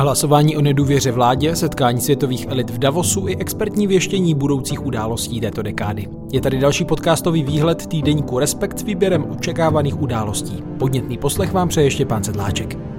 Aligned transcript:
Hlasování 0.00 0.56
o 0.56 0.62
nedůvěře 0.62 1.12
vládě, 1.12 1.56
setkání 1.56 2.00
světových 2.00 2.46
elit 2.48 2.70
v 2.70 2.78
Davosu 2.78 3.28
i 3.28 3.36
expertní 3.36 3.86
věštění 3.86 4.34
budoucích 4.34 4.86
událostí 4.86 5.40
této 5.40 5.62
dekády. 5.62 6.08
Je 6.32 6.40
tady 6.40 6.58
další 6.58 6.84
podcastový 6.84 7.42
výhled 7.42 7.86
týdeníku 7.86 8.38
Respekt 8.38 8.78
s 8.78 8.82
výběrem 8.82 9.24
očekávaných 9.30 10.00
událostí. 10.00 10.62
Podnětný 10.78 11.18
poslech 11.18 11.52
vám 11.52 11.68
přeje 11.68 11.86
ještě 11.86 12.06
pán 12.06 12.24
Sedláček. 12.24 12.89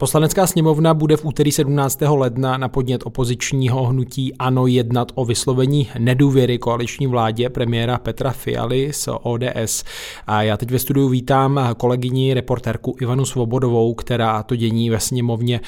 Poslanecká 0.00 0.46
sněmovna 0.46 0.94
bude 0.94 1.16
v 1.16 1.24
úterý 1.24 1.52
17. 1.52 2.00
ledna 2.00 2.56
na 2.56 2.68
podnět 2.68 3.02
opozičního 3.04 3.86
hnutí 3.86 4.34
ANO 4.34 4.66
jednat 4.66 5.12
o 5.14 5.24
vyslovení 5.24 5.88
nedůvěry 5.98 6.58
koaliční 6.58 7.06
vládě 7.06 7.48
premiéra 7.48 7.98
Petra 7.98 8.30
Fialy 8.30 8.92
z 8.92 9.08
ODS. 9.22 9.84
A 10.26 10.42
já 10.42 10.56
teď 10.56 10.70
ve 10.70 10.78
studiu 10.78 11.08
vítám 11.08 11.60
kolegyni 11.76 12.34
reportérku 12.34 12.96
Ivanu 13.00 13.24
Svobodovou, 13.24 13.94
která 13.94 14.42
to 14.42 14.56
dění 14.56 14.90
ve 14.90 15.00
sněmovně 15.00 15.60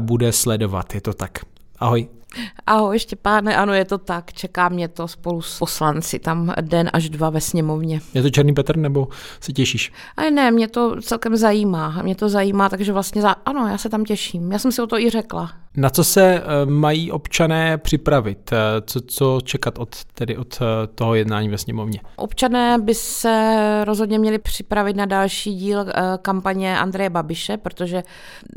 bude 0.00 0.32
sledovat. 0.32 0.94
Je 0.94 1.00
to 1.00 1.12
tak. 1.12 1.38
Ahoj. 1.78 2.17
Ahoj 2.66 2.98
Štěpáne, 2.98 3.56
ano 3.56 3.72
je 3.74 3.84
to 3.84 3.98
tak, 3.98 4.32
čeká 4.32 4.68
mě 4.68 4.88
to 4.88 5.08
spolu 5.08 5.42
s 5.42 5.58
poslanci, 5.58 6.18
tam 6.18 6.54
den 6.60 6.90
až 6.92 7.08
dva 7.08 7.30
ve 7.30 7.40
sněmovně. 7.40 8.00
Je 8.14 8.22
to 8.22 8.30
Černý 8.30 8.54
Petr 8.54 8.76
nebo 8.76 9.08
se 9.40 9.52
těšíš? 9.52 9.92
Ale 10.16 10.30
ne, 10.30 10.50
mě 10.50 10.68
to 10.68 11.00
celkem 11.02 11.36
zajímá, 11.36 12.02
mě 12.02 12.14
to 12.14 12.28
zajímá, 12.28 12.68
takže 12.68 12.92
vlastně 12.92 13.22
za, 13.22 13.30
ano, 13.30 13.68
já 13.68 13.78
se 13.78 13.88
tam 13.88 14.04
těším, 14.04 14.52
já 14.52 14.58
jsem 14.58 14.72
si 14.72 14.82
o 14.82 14.86
to 14.86 14.98
i 14.98 15.10
řekla. 15.10 15.52
Na 15.78 15.90
co 15.90 16.04
se 16.04 16.34
eh, 16.34 16.42
mají 16.66 17.12
občané 17.12 17.78
připravit? 17.78 18.52
Eh, 18.52 18.56
co, 18.86 19.00
co 19.00 19.40
čekat 19.44 19.78
od, 19.78 20.04
tedy 20.04 20.36
od 20.36 20.58
eh, 20.60 20.86
toho 20.86 21.14
jednání 21.14 21.48
ve 21.48 21.58
sněmovně? 21.58 22.00
Občané 22.16 22.78
by 22.78 22.94
se 22.94 23.82
rozhodně 23.84 24.18
měli 24.18 24.38
připravit 24.38 24.96
na 24.96 25.06
další 25.06 25.54
díl 25.54 25.86
kampaně 26.22 26.78
Andreje 26.78 27.10
Babiše, 27.10 27.56
protože 27.56 28.02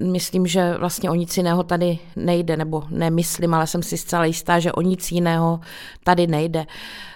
myslím, 0.03 0.47
že 0.47 0.73
vlastně 0.77 1.09
o 1.09 1.15
nic 1.15 1.37
jiného 1.37 1.63
tady 1.63 1.99
nejde, 2.15 2.57
nebo 2.57 2.83
nemyslím, 2.89 3.53
ale 3.53 3.67
jsem 3.67 3.83
si 3.83 3.97
zcela 3.97 4.25
jistá, 4.25 4.59
že 4.59 4.71
o 4.71 4.81
nic 4.81 5.11
jiného 5.11 5.59
tady 6.03 6.27
nejde 6.27 6.65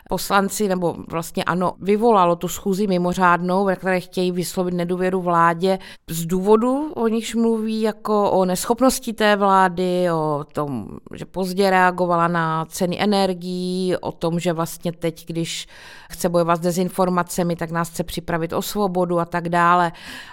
poslanci, 0.09 0.67
nebo 0.67 0.95
vlastně 1.09 1.43
ano, 1.43 1.73
vyvolalo 1.81 2.35
tu 2.35 2.47
schůzi 2.47 2.87
mimořádnou, 2.87 3.65
ve 3.65 3.75
které 3.75 3.99
chtějí 3.99 4.31
vyslovit 4.31 4.73
nedůvěru 4.73 5.21
vládě 5.21 5.79
z 6.09 6.25
důvodu, 6.25 6.91
o 6.95 7.07
nichž 7.07 7.35
mluví 7.35 7.81
jako 7.81 8.31
o 8.31 8.45
neschopnosti 8.45 9.13
té 9.13 9.35
vlády, 9.35 10.11
o 10.11 10.45
tom, 10.53 10.87
že 11.15 11.25
pozdě 11.25 11.69
reagovala 11.69 12.27
na 12.27 12.65
ceny 12.65 13.01
energií, 13.01 13.95
o 14.01 14.11
tom, 14.11 14.39
že 14.39 14.53
vlastně 14.53 14.91
teď, 14.91 15.25
když 15.25 15.67
chce 16.11 16.29
bojovat 16.29 16.55
s 16.55 16.59
dezinformacemi, 16.59 17.55
tak 17.55 17.71
nás 17.71 17.89
chce 17.89 18.03
připravit 18.03 18.53
o 18.53 18.61
svobodu 18.61 19.19
a 19.19 19.25
tak 19.25 19.49
dále. 19.49 19.91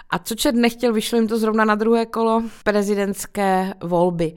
A 0.09 0.19
co 0.19 0.35
čet 0.35 0.55
nechtěl, 0.55 0.93
vyšlo 0.93 1.17
jim 1.17 1.27
to 1.27 1.37
zrovna 1.37 1.65
na 1.65 1.75
druhé 1.75 2.05
kolo 2.05 2.43
prezidentské 2.63 3.73
volby. 3.83 4.35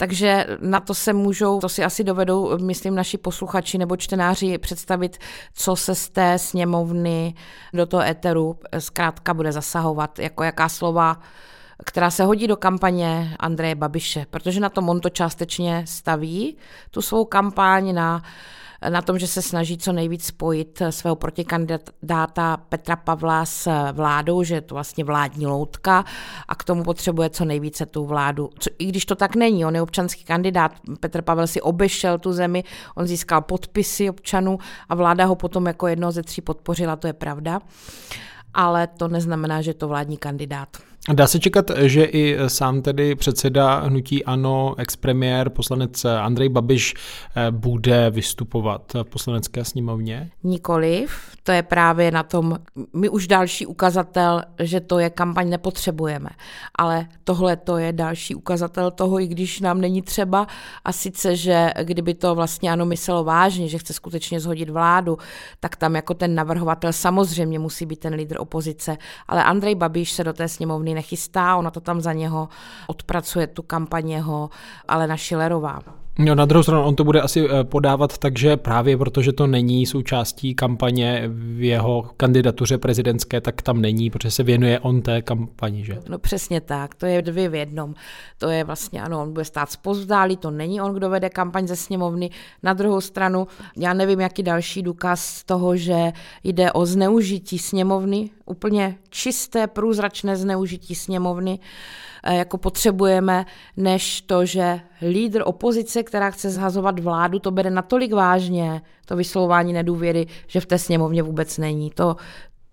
Takže 0.00 0.46
na 0.60 0.80
to 0.80 0.94
se 0.94 1.12
můžou, 1.12 1.60
to 1.60 1.68
si 1.68 1.84
asi 1.84 2.04
dovedou, 2.04 2.58
myslím, 2.58 2.94
naši 2.94 3.18
posluchači 3.18 3.78
nebo 3.78 3.96
čtenáři 3.96 4.58
představit, 4.58 5.18
co 5.54 5.76
se 5.76 5.94
z 5.94 6.08
té 6.08 6.38
sněmovny 6.38 7.34
do 7.74 7.86
toho 7.86 8.02
éteru 8.02 8.58
zkrátka 8.78 9.34
bude 9.34 9.52
zasahovat, 9.52 10.18
jako 10.18 10.42
jaká 10.42 10.68
slova 10.68 11.20
která 11.84 12.10
se 12.10 12.24
hodí 12.24 12.46
do 12.46 12.56
kampaně 12.56 13.36
Andreje 13.38 13.74
Babiše, 13.74 14.26
protože 14.30 14.60
na 14.60 14.68
tom 14.68 14.88
on 14.88 15.00
to 15.00 15.10
částečně 15.10 15.84
staví, 15.86 16.56
tu 16.90 17.02
svou 17.02 17.24
kampaň 17.24 17.94
na 17.94 18.22
na 18.88 19.02
tom, 19.02 19.18
že 19.18 19.26
se 19.26 19.42
snaží 19.42 19.78
co 19.78 19.92
nejvíc 19.92 20.24
spojit 20.24 20.82
svého 20.90 21.16
protikandidáta 21.16 22.56
Petra 22.56 22.96
Pavla 22.96 23.46
s 23.46 23.70
vládou, 23.92 24.42
že 24.42 24.54
je 24.54 24.60
to 24.60 24.74
vlastně 24.74 25.04
vládní 25.04 25.46
loutka 25.46 26.04
a 26.48 26.54
k 26.54 26.64
tomu 26.64 26.84
potřebuje 26.84 27.30
co 27.30 27.44
nejvíce 27.44 27.86
tu 27.86 28.06
vládu. 28.06 28.50
Co, 28.58 28.70
I 28.78 28.86
když 28.86 29.04
to 29.04 29.14
tak 29.14 29.36
není, 29.36 29.64
on 29.64 29.74
je 29.74 29.82
občanský 29.82 30.24
kandidát, 30.24 30.72
Petr 31.00 31.22
Pavel 31.22 31.46
si 31.46 31.60
obešel 31.60 32.18
tu 32.18 32.32
zemi, 32.32 32.64
on 32.94 33.06
získal 33.06 33.42
podpisy 33.42 34.10
občanů 34.10 34.58
a 34.88 34.94
vláda 34.94 35.24
ho 35.24 35.34
potom 35.34 35.66
jako 35.66 35.86
jedno 35.86 36.12
ze 36.12 36.22
tří 36.22 36.40
podpořila, 36.40 36.96
to 36.96 37.06
je 37.06 37.12
pravda. 37.12 37.60
Ale 38.54 38.86
to 38.86 39.08
neznamená, 39.08 39.62
že 39.62 39.70
je 39.70 39.74
to 39.74 39.88
vládní 39.88 40.16
kandidát. 40.16 40.89
Dá 41.08 41.26
se 41.26 41.38
čekat, 41.38 41.70
že 41.76 42.04
i 42.04 42.36
sám 42.46 42.82
tedy 42.82 43.14
předseda 43.14 43.80
hnutí 43.80 44.24
ANO, 44.24 44.74
expremiér, 44.78 45.50
poslanec 45.50 46.04
Andrej 46.04 46.48
Babiš 46.48 46.94
eh, 46.94 47.50
bude 47.50 48.10
vystupovat 48.10 48.92
v 48.94 49.04
poslanecké 49.04 49.64
sněmovně? 49.64 50.30
Nikoliv, 50.42 51.30
to 51.42 51.52
je 51.52 51.62
právě 51.62 52.10
na 52.10 52.22
tom, 52.22 52.58
my 52.92 53.08
už 53.08 53.26
další 53.26 53.66
ukazatel, 53.66 54.42
že 54.58 54.80
to 54.80 54.98
je 54.98 55.10
kampaň 55.10 55.50
nepotřebujeme, 55.50 56.28
ale 56.78 57.06
tohle 57.24 57.56
to 57.56 57.76
je 57.76 57.92
další 57.92 58.34
ukazatel 58.34 58.90
toho, 58.90 59.20
i 59.20 59.26
když 59.26 59.60
nám 59.60 59.80
není 59.80 60.02
třeba. 60.02 60.46
A 60.84 60.92
sice, 60.92 61.36
že 61.36 61.70
kdyby 61.82 62.14
to 62.14 62.34
vlastně 62.34 62.72
ANO 62.72 62.86
myslelo 62.86 63.24
vážně, 63.24 63.68
že 63.68 63.78
chce 63.78 63.92
skutečně 63.92 64.40
zhodit 64.40 64.70
vládu, 64.70 65.18
tak 65.60 65.76
tam 65.76 65.94
jako 65.94 66.14
ten 66.14 66.34
navrhovatel 66.34 66.92
samozřejmě 66.92 67.58
musí 67.58 67.86
být 67.86 68.00
ten 68.00 68.14
lídr 68.14 68.36
opozice, 68.40 68.96
ale 69.28 69.44
Andrej 69.44 69.74
Babiš 69.74 70.12
se 70.12 70.24
do 70.24 70.32
té 70.32 70.48
sněmovny 70.48 70.89
nechystá, 70.94 71.56
ona 71.56 71.70
to 71.70 71.80
tam 71.80 72.00
za 72.00 72.12
něho 72.12 72.48
odpracuje, 72.86 73.46
tu 73.46 73.62
kampaň 73.62 74.10
jeho 74.10 74.50
Alena 74.88 75.16
Šilerová. 75.16 75.99
No, 76.18 76.34
na 76.34 76.44
druhou 76.44 76.62
stranu 76.62 76.84
on 76.84 76.96
to 76.96 77.04
bude 77.04 77.20
asi 77.20 77.48
eh, 77.48 77.64
podávat 77.64 78.18
takže 78.18 78.56
právě 78.56 78.96
protože 78.96 79.32
to 79.32 79.46
není 79.46 79.86
součástí 79.86 80.54
kampaně 80.54 81.24
v 81.26 81.62
jeho 81.62 82.10
kandidatuře 82.16 82.78
prezidentské, 82.78 83.40
tak 83.40 83.62
tam 83.62 83.80
není, 83.80 84.10
protože 84.10 84.30
se 84.30 84.42
věnuje 84.42 84.80
on 84.80 85.02
té 85.02 85.22
kampani, 85.22 85.84
že? 85.84 85.98
No 86.08 86.18
přesně 86.18 86.60
tak, 86.60 86.94
to 86.94 87.06
je 87.06 87.22
dvě 87.22 87.48
v 87.48 87.54
jednom. 87.54 87.94
To 88.38 88.48
je 88.48 88.64
vlastně, 88.64 89.02
ano, 89.02 89.22
on 89.22 89.32
bude 89.32 89.44
stát 89.44 89.70
spozdálí, 89.70 90.36
to 90.36 90.50
není 90.50 90.80
on, 90.80 90.94
kdo 90.94 91.10
vede 91.10 91.30
kampaň 91.30 91.66
ze 91.66 91.76
sněmovny. 91.76 92.30
Na 92.62 92.72
druhou 92.72 93.00
stranu, 93.00 93.46
já 93.76 93.94
nevím, 93.94 94.20
jaký 94.20 94.42
další 94.42 94.82
důkaz 94.82 95.44
toho, 95.44 95.76
že 95.76 96.12
jde 96.44 96.72
o 96.72 96.86
zneužití 96.86 97.58
sněmovny, 97.58 98.30
úplně 98.46 98.96
čisté, 99.10 99.66
průzračné 99.66 100.36
zneužití 100.36 100.94
sněmovny, 100.94 101.58
jako 102.26 102.58
potřebujeme, 102.58 103.46
než 103.76 104.20
to, 104.20 104.44
že 104.44 104.80
lídr 105.02 105.42
opozice, 105.44 106.02
která 106.02 106.30
chce 106.30 106.50
zhazovat 106.50 106.98
vládu, 106.98 107.38
to 107.38 107.50
bere 107.50 107.70
natolik 107.70 108.12
vážně, 108.12 108.82
to 109.06 109.16
vyslouvání 109.16 109.72
nedůvěry, 109.72 110.26
že 110.46 110.60
v 110.60 110.66
té 110.66 110.78
sněmovně 110.78 111.22
vůbec 111.22 111.58
není. 111.58 111.90
To, 111.90 112.16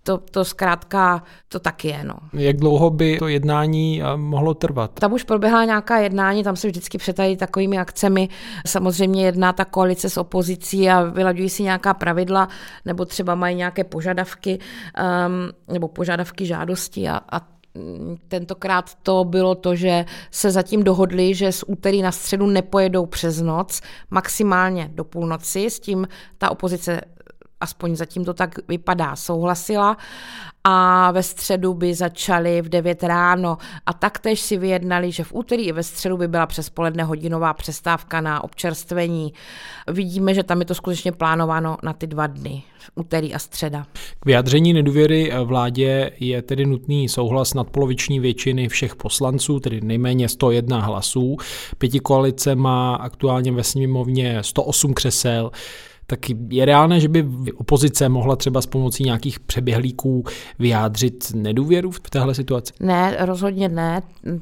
to, 0.08 0.18
to 0.18 0.46
zkrátka, 0.46 1.24
to 1.48 1.60
tak 1.60 1.86
je. 1.86 2.04
No. 2.04 2.14
Jak 2.34 2.58
dlouho 2.58 2.90
by 2.90 3.18
to 3.18 3.28
jednání 3.28 4.02
eh, 4.02 4.18
mohlo 4.18 4.54
trvat? 4.54 4.92
Tam 4.94 5.14
už 5.14 5.24
proběhla 5.24 5.66
nějaká 5.66 5.98
jednání, 5.98 6.44
tam 6.44 6.56
se 6.56 6.68
vždycky 6.68 6.98
přetají 6.98 7.38
takovými 7.38 7.78
akcemi. 7.78 8.30
Samozřejmě 8.68 9.26
jedná 9.26 9.54
ta 9.54 9.66
koalice 9.66 10.10
s 10.10 10.18
opozicí 10.18 10.90
a 10.90 11.04
vylaďují 11.04 11.50
si 11.50 11.64
nějaká 11.64 11.94
pravidla, 11.94 12.48
nebo 12.86 13.06
třeba 13.06 13.36
mají 13.36 13.56
nějaké 13.56 13.84
požadavky, 13.84 14.60
um, 14.60 15.74
nebo 15.74 15.88
požadavky 15.88 16.46
žádosti 16.46 17.10
a, 17.10 17.20
a 17.32 17.57
tentokrát 18.28 18.96
to 19.04 19.24
bylo 19.24 19.56
to, 19.56 19.76
že 19.76 20.06
se 20.32 20.52
zatím 20.52 20.84
dohodli, 20.84 21.36
že 21.36 21.52
z 21.52 21.64
úterý 21.68 22.02
na 22.02 22.12
středu 22.12 22.48
nepojedou 22.48 23.06
přes 23.06 23.42
noc, 23.42 23.82
maximálně 24.12 24.90
do 24.94 25.04
půlnoci, 25.04 25.70
s 25.70 25.80
tím 25.80 26.08
ta 26.38 26.52
opozice 26.52 27.02
aspoň 27.62 27.96
zatím 27.96 28.26
to 28.26 28.34
tak 28.34 28.56
vypadá, 28.68 29.16
souhlasila 29.16 29.98
a 30.64 31.12
ve 31.12 31.24
středu 31.24 31.74
by 31.74 31.94
začali 31.94 32.62
v 32.62 32.70
9 32.70 33.04
ráno 33.04 33.58
a 33.86 33.94
taktéž 33.94 34.40
si 34.40 34.58
vyjednali, 34.58 35.12
že 35.12 35.24
v 35.24 35.34
úterý 35.34 35.68
i 35.68 35.72
ve 35.72 35.84
středu 35.84 36.18
by 36.18 36.28
byla 36.28 36.46
přes 36.46 36.70
poledne 36.70 37.04
hodinová 37.04 37.54
přestávka 37.54 38.22
na 38.22 38.44
občerstvení. 38.44 39.34
Vidíme, 39.92 40.34
že 40.34 40.44
tam 40.44 40.60
je 40.60 40.66
to 40.66 40.76
skutečně 40.76 41.12
plánováno 41.12 41.78
na 41.84 41.94
ty 41.94 42.08
dva 42.08 42.28
dny, 42.28 42.64
úterý 42.96 43.34
a 43.34 43.40
středa. 43.40 43.86
K 44.20 44.26
vyjádření 44.26 44.74
nedůvěry 44.74 45.32
vládě 45.44 46.12
je 46.20 46.42
tedy 46.42 46.66
nutný 46.66 47.10
souhlas 47.10 47.54
nadpoloviční 47.54 48.20
většiny 48.20 48.68
všech 48.68 48.96
poslanců, 48.96 49.60
tedy 49.60 49.82
nejméně 49.82 50.30
101 50.30 50.80
hlasů. 50.80 51.38
Pěti 51.78 52.00
koalice 52.00 52.56
má 52.56 52.96
aktuálně 52.96 53.52
ve 53.52 53.64
sněmovně 53.64 54.44
108 54.44 54.94
křesel 54.94 55.52
tak 56.08 56.20
je 56.50 56.66
reálné, 56.66 57.00
že 57.00 57.08
by 57.08 57.26
opozice 57.56 58.10
mohla 58.10 58.36
třeba 58.36 58.62
s 58.62 58.66
pomocí 58.66 59.04
nějakých 59.04 59.40
přeběhlíků 59.40 60.24
vyjádřit 60.60 61.32
nedůvěru 61.36 61.92
v 61.92 62.00
téhle 62.00 62.36
situaci? 62.36 62.74
Ne, 62.80 63.18
rozhodně 63.20 63.70
ne. 63.70 64.02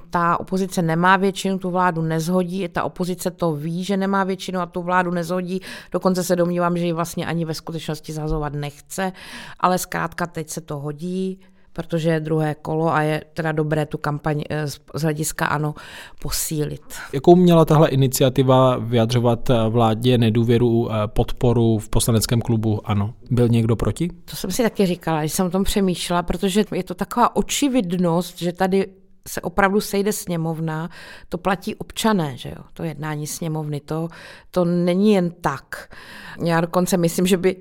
Ta 0.10 0.40
opozice 0.40 0.82
nemá 0.82 1.18
většinu, 1.18 1.58
tu 1.58 1.70
vládu 1.70 2.02
nezhodí. 2.02 2.68
Ta 2.68 2.84
opozice 2.84 3.32
to 3.32 3.56
ví, 3.56 3.84
že 3.84 3.98
nemá 3.98 4.24
většinu 4.24 4.60
a 4.60 4.66
tu 4.66 4.82
vládu 4.82 5.12
nezhodí. 5.12 5.60
Dokonce 5.92 6.24
se 6.24 6.36
domnívám, 6.36 6.78
že 6.78 6.86
ji 6.86 6.94
vlastně 6.94 7.26
ani 7.26 7.46
ve 7.46 7.54
skutečnosti 7.54 8.14
zhazovat 8.14 8.54
nechce, 8.54 9.12
ale 9.60 9.78
zkrátka 9.78 10.28
teď 10.28 10.50
se 10.50 10.62
to 10.62 10.80
hodí 10.80 11.40
protože 11.76 12.10
je 12.10 12.20
druhé 12.20 12.56
kolo 12.56 12.94
a 12.94 13.02
je 13.02 13.24
teda 13.34 13.52
dobré 13.52 13.86
tu 13.86 13.98
kampaň 13.98 14.44
eh, 14.50 14.68
z 14.68 15.02
hlediska 15.02 15.46
ano 15.46 15.74
posílit. 16.20 16.82
Jakou 17.14 17.36
měla 17.36 17.66
tahle 17.66 17.90
iniciativa 17.90 18.78
vyjadřovat 18.78 19.50
eh, 19.50 19.70
vládě 19.70 20.18
nedůvěru, 20.18 20.92
eh, 20.92 20.94
podporu 21.08 21.78
v 21.78 21.90
poslaneckém 21.90 22.42
klubu 22.42 22.82
ano? 22.84 23.14
Byl 23.32 23.48
někdo 23.50 23.76
proti? 23.76 24.10
To 24.26 24.36
jsem 24.36 24.52
si 24.52 24.64
taky 24.64 24.86
říkala, 24.86 25.20
když 25.20 25.34
jsem 25.34 25.46
o 25.46 25.50
tom 25.50 25.64
přemýšlela, 25.64 26.24
protože 26.24 26.66
je 26.72 26.84
to 26.84 26.94
taková 26.94 27.36
očividnost, 27.36 28.40
že 28.40 28.54
tady 28.54 28.88
se 29.28 29.42
opravdu 29.42 29.82
sejde 29.82 30.14
sněmovna, 30.14 30.90
to 31.30 31.38
platí 31.38 31.76
občané, 31.76 32.38
že 32.38 32.50
jo, 32.50 32.64
to 32.74 32.84
jednání 32.84 33.28
sněmovny, 33.28 33.80
to, 33.80 34.08
to 34.52 34.66
není 34.66 35.14
jen 35.14 35.32
tak. 35.42 35.96
Já 36.44 36.62
dokonce 36.62 36.98
myslím, 36.98 37.28
že 37.28 37.38
by 37.38 37.56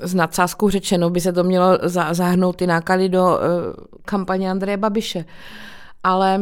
s 0.00 0.14
nadsázkou 0.14 0.70
řečeno 0.70 1.10
by 1.10 1.20
se 1.20 1.32
to 1.32 1.44
mělo 1.44 1.78
zahrnout 2.10 2.56
ty 2.56 2.66
náklady 2.66 3.08
do 3.08 3.24
uh, 3.24 3.38
kampaně 4.04 4.50
Andreje 4.50 4.76
Babiše. 4.76 5.24
Ale 6.06 6.40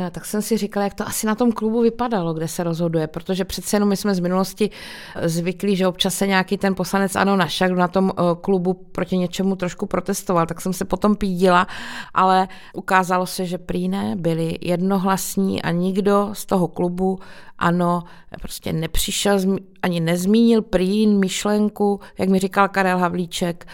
eh, 0.00 0.10
tak 0.10 0.24
jsem 0.24 0.42
si 0.42 0.56
říkala, 0.56 0.84
jak 0.84 0.94
to 0.94 1.08
asi 1.08 1.26
na 1.26 1.34
tom 1.34 1.52
klubu 1.52 1.80
vypadalo, 1.80 2.34
kde 2.34 2.48
se 2.48 2.64
rozhoduje, 2.64 3.06
protože 3.06 3.44
přece 3.44 3.76
jenom 3.76 3.88
my 3.88 3.96
jsme 3.96 4.14
z 4.14 4.20
minulosti 4.20 4.70
eh, 5.16 5.28
zvyklí, 5.28 5.76
že 5.76 5.86
občas 5.86 6.14
se 6.14 6.26
nějaký 6.26 6.58
ten 6.58 6.74
poslanec 6.74 7.16
ano 7.16 7.36
našak 7.36 7.70
na 7.70 7.88
tom 7.88 8.10
eh, 8.10 8.22
klubu 8.40 8.74
proti 8.74 9.18
něčemu 9.18 9.56
trošku 9.56 9.86
protestoval, 9.86 10.46
tak 10.46 10.60
jsem 10.60 10.72
se 10.72 10.84
potom 10.84 11.16
pídila, 11.16 11.66
ale 12.14 12.48
ukázalo 12.74 13.26
se, 13.26 13.46
že 13.46 13.58
prý 13.58 13.88
ne, 13.88 14.16
byli 14.16 14.58
jednohlasní 14.60 15.62
a 15.62 15.70
nikdo 15.70 16.30
z 16.32 16.46
toho 16.46 16.68
klubu 16.68 17.18
ano, 17.58 18.02
prostě 18.42 18.72
nepřišel, 18.72 19.38
ani 19.86 20.00
nezmínil 20.00 20.62
prý 20.62 21.06
myšlenku, 21.06 22.00
jak 22.18 22.28
mi 22.28 22.38
říkal 22.38 22.68
Karel 22.68 22.98
Havlíček, 22.98 23.66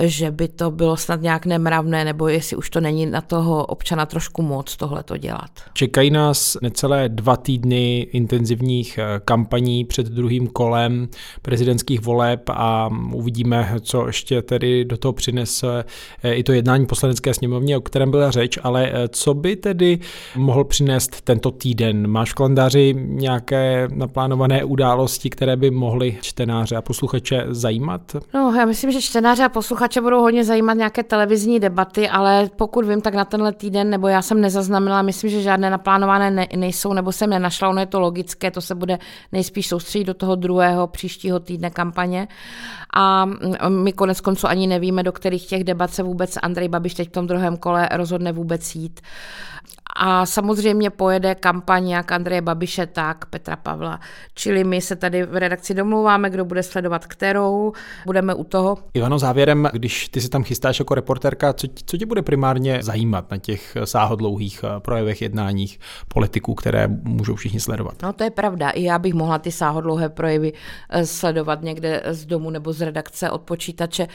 že 0.00 0.30
by 0.30 0.48
to 0.48 0.70
bylo 0.70 0.96
snad 0.96 1.22
nějak 1.22 1.46
nemravné, 1.46 2.04
nebo 2.04 2.28
jestli 2.28 2.56
už 2.56 2.70
to 2.70 2.80
není 2.80 3.06
na 3.06 3.20
toho 3.20 3.66
občana 3.66 4.06
trošku 4.06 4.42
moc 4.42 4.76
tohle 4.76 5.02
to 5.02 5.16
dělat. 5.16 5.50
Čekají 5.72 6.10
nás 6.10 6.56
necelé 6.62 7.08
dva 7.08 7.36
týdny 7.36 8.00
intenzivních 8.00 8.98
eh, 8.98 9.20
kampaní 9.24 9.84
před 9.84 10.06
druhým 10.06 10.46
kolem 10.46 11.08
prezidentských 11.42 12.00
voleb 12.00 12.40
a 12.48 12.90
uvidíme, 13.12 13.74
co 13.80 14.06
ještě 14.06 14.42
tedy 14.42 14.84
do 14.84 14.96
toho 14.96 15.12
přinese 15.12 15.84
eh, 16.22 16.34
i 16.34 16.42
to 16.42 16.52
jednání 16.52 16.86
poslanecké 16.86 17.34
sněmovně, 17.34 17.76
o 17.76 17.80
kterém 17.80 18.10
byla 18.10 18.30
řeč, 18.30 18.58
ale 18.62 18.90
eh, 18.92 19.08
co 19.08 19.34
by 19.34 19.56
tedy 19.56 19.98
mohl 20.36 20.64
přinést 20.64 21.20
tento 21.20 21.50
týden? 21.50 22.06
Máš 22.06 22.30
v 22.30 22.34
kalendáři 22.34 22.94
nějaké 22.98 23.88
naplánované 23.94 24.64
události, 24.64 25.30
které 25.30 25.41
by 25.56 25.70
mohly 25.70 26.18
čtenáře 26.20 26.76
a 26.76 26.82
posluchače 26.82 27.44
zajímat? 27.48 28.16
No, 28.34 28.54
já 28.58 28.64
myslím, 28.64 28.92
že 28.92 29.02
čtenáře 29.02 29.44
a 29.44 29.48
posluchače 29.48 30.00
budou 30.00 30.20
hodně 30.20 30.44
zajímat 30.44 30.74
nějaké 30.74 31.02
televizní 31.02 31.60
debaty, 31.60 32.08
ale 32.08 32.50
pokud 32.56 32.84
vím, 32.84 33.00
tak 33.00 33.14
na 33.14 33.24
tenhle 33.24 33.52
týden, 33.52 33.90
nebo 33.90 34.08
já 34.08 34.22
jsem 34.22 34.40
nezaznamenala, 34.40 35.02
myslím, 35.02 35.30
že 35.30 35.42
žádné 35.42 35.70
naplánované 35.70 36.30
ne, 36.30 36.46
nejsou, 36.56 36.92
nebo 36.92 37.12
jsem 37.12 37.30
nenašla, 37.30 37.68
ono 37.68 37.80
je 37.80 37.86
to 37.86 38.00
logické, 38.00 38.50
to 38.50 38.60
se 38.60 38.74
bude 38.74 38.98
nejspíš 39.32 39.68
soustředit 39.68 40.04
do 40.04 40.14
toho 40.14 40.34
druhého 40.34 40.86
příštího 40.86 41.40
týdne 41.40 41.70
kampaně. 41.70 42.28
A 42.94 43.28
my 43.68 43.92
konec 43.92 44.20
konců 44.20 44.46
ani 44.46 44.66
nevíme, 44.66 45.02
do 45.02 45.12
kterých 45.12 45.46
těch 45.46 45.64
debat 45.64 45.90
se 45.90 46.02
vůbec 46.02 46.38
Andrej 46.42 46.68
Babiš 46.68 46.94
teď 46.94 47.08
v 47.08 47.12
tom 47.12 47.26
druhém 47.26 47.56
kole 47.56 47.88
rozhodne 47.92 48.32
vůbec 48.32 48.74
jít. 48.74 49.00
A 49.96 50.26
samozřejmě 50.26 50.90
pojede 50.90 51.34
kampaň 51.34 51.88
jak 51.88 52.12
Andreje 52.12 52.42
Babiše, 52.42 52.86
tak 52.86 53.24
Petra 53.24 53.56
Pavla. 53.56 54.00
Čili 54.34 54.64
my 54.64 54.80
se 54.80 54.96
tady 54.96 55.26
v 55.26 55.36
redakci 55.36 55.74
domlouváme, 55.74 56.30
kdo 56.30 56.44
bude 56.44 56.62
sledovat 56.62 57.06
kterou, 57.06 57.72
budeme 58.06 58.34
u 58.34 58.44
toho. 58.44 58.78
Ivano, 58.94 59.18
závěrem, 59.18 59.68
když 59.72 60.08
ty 60.08 60.20
se 60.20 60.28
tam 60.28 60.44
chystáš 60.44 60.78
jako 60.78 60.94
reporterka, 60.94 61.52
co, 61.52 61.66
co 61.86 61.96
tě 61.96 62.06
bude 62.06 62.22
primárně 62.22 62.82
zajímat 62.82 63.30
na 63.30 63.38
těch 63.38 63.76
sáhodlouhých 63.84 64.64
eh, 64.64 64.80
projevech, 64.80 65.22
jednáních 65.22 65.80
politiků, 66.08 66.54
které 66.54 66.88
můžou 67.02 67.34
všichni 67.34 67.60
sledovat? 67.60 67.94
No 68.02 68.12
to 68.12 68.24
je 68.24 68.30
pravda. 68.30 68.70
I 68.70 68.82
já 68.82 68.98
bych 68.98 69.14
mohla 69.14 69.38
ty 69.38 69.52
sáhodlouhé 69.52 70.08
projevy 70.08 70.52
eh, 70.90 71.06
sledovat 71.06 71.62
někde 71.62 72.02
z 72.06 72.26
domu 72.26 72.50
nebo 72.50 72.72
z 72.72 72.80
redakce 72.80 73.30
od 73.30 73.42
počítače 73.42 74.08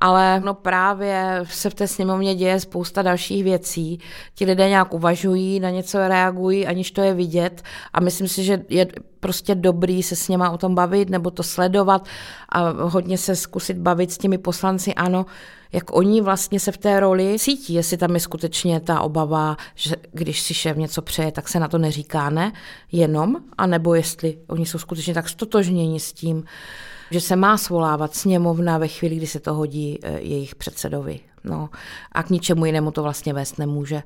ale 0.00 0.40
no 0.40 0.54
právě 0.54 1.44
se 1.50 1.70
v 1.70 1.74
té 1.74 1.88
sněmovně 1.88 2.34
děje 2.34 2.60
spousta 2.60 3.02
dalších 3.02 3.44
věcí. 3.44 4.00
Ti 4.34 4.44
lidé 4.44 4.68
nějak 4.68 4.94
uvažují, 4.94 5.60
na 5.60 5.70
něco 5.70 6.08
reagují, 6.08 6.66
aniž 6.66 6.90
to 6.90 7.02
je 7.02 7.14
vidět 7.14 7.62
a 7.92 8.00
myslím 8.00 8.28
si, 8.28 8.44
že 8.44 8.62
je 8.68 8.86
prostě 9.20 9.54
dobrý 9.54 10.02
se 10.02 10.16
s 10.16 10.28
něma 10.28 10.50
o 10.50 10.58
tom 10.58 10.74
bavit 10.74 11.10
nebo 11.10 11.30
to 11.30 11.42
sledovat 11.42 12.04
a 12.48 12.70
hodně 12.70 13.18
se 13.18 13.36
zkusit 13.36 13.76
bavit 13.76 14.12
s 14.12 14.18
těmi 14.18 14.38
poslanci, 14.38 14.94
ano, 14.94 15.26
jak 15.72 15.96
oni 15.96 16.20
vlastně 16.20 16.60
se 16.60 16.72
v 16.72 16.78
té 16.78 17.00
roli 17.00 17.36
cítí, 17.38 17.74
jestli 17.74 17.96
tam 17.96 18.14
je 18.14 18.20
skutečně 18.20 18.80
ta 18.80 19.00
obava, 19.00 19.56
že 19.74 19.96
když 20.12 20.40
si 20.40 20.54
šéf 20.54 20.76
něco 20.76 21.02
přeje, 21.02 21.32
tak 21.32 21.48
se 21.48 21.60
na 21.60 21.68
to 21.68 21.78
neříká 21.78 22.30
ne, 22.30 22.52
jenom, 22.92 23.36
anebo 23.58 23.94
jestli 23.94 24.38
oni 24.46 24.66
jsou 24.66 24.78
skutečně 24.78 25.14
tak 25.14 25.28
stotožněni 25.28 26.00
s 26.00 26.12
tím, 26.12 26.44
že 27.10 27.20
se 27.20 27.36
má 27.36 27.58
svolávat 27.58 28.14
sněmovna 28.14 28.78
ve 28.78 28.88
chvíli, 28.88 29.16
kdy 29.16 29.26
se 29.26 29.40
to 29.40 29.54
hodí 29.54 29.98
eh, 30.02 30.20
jejich 30.20 30.54
předsedovi. 30.54 31.20
No, 31.44 31.68
a 32.12 32.22
k 32.22 32.30
ničemu 32.30 32.66
jinému 32.66 32.90
to 32.90 33.02
vlastně 33.02 33.32
vést 33.32 33.58
nemůže. 33.58 34.02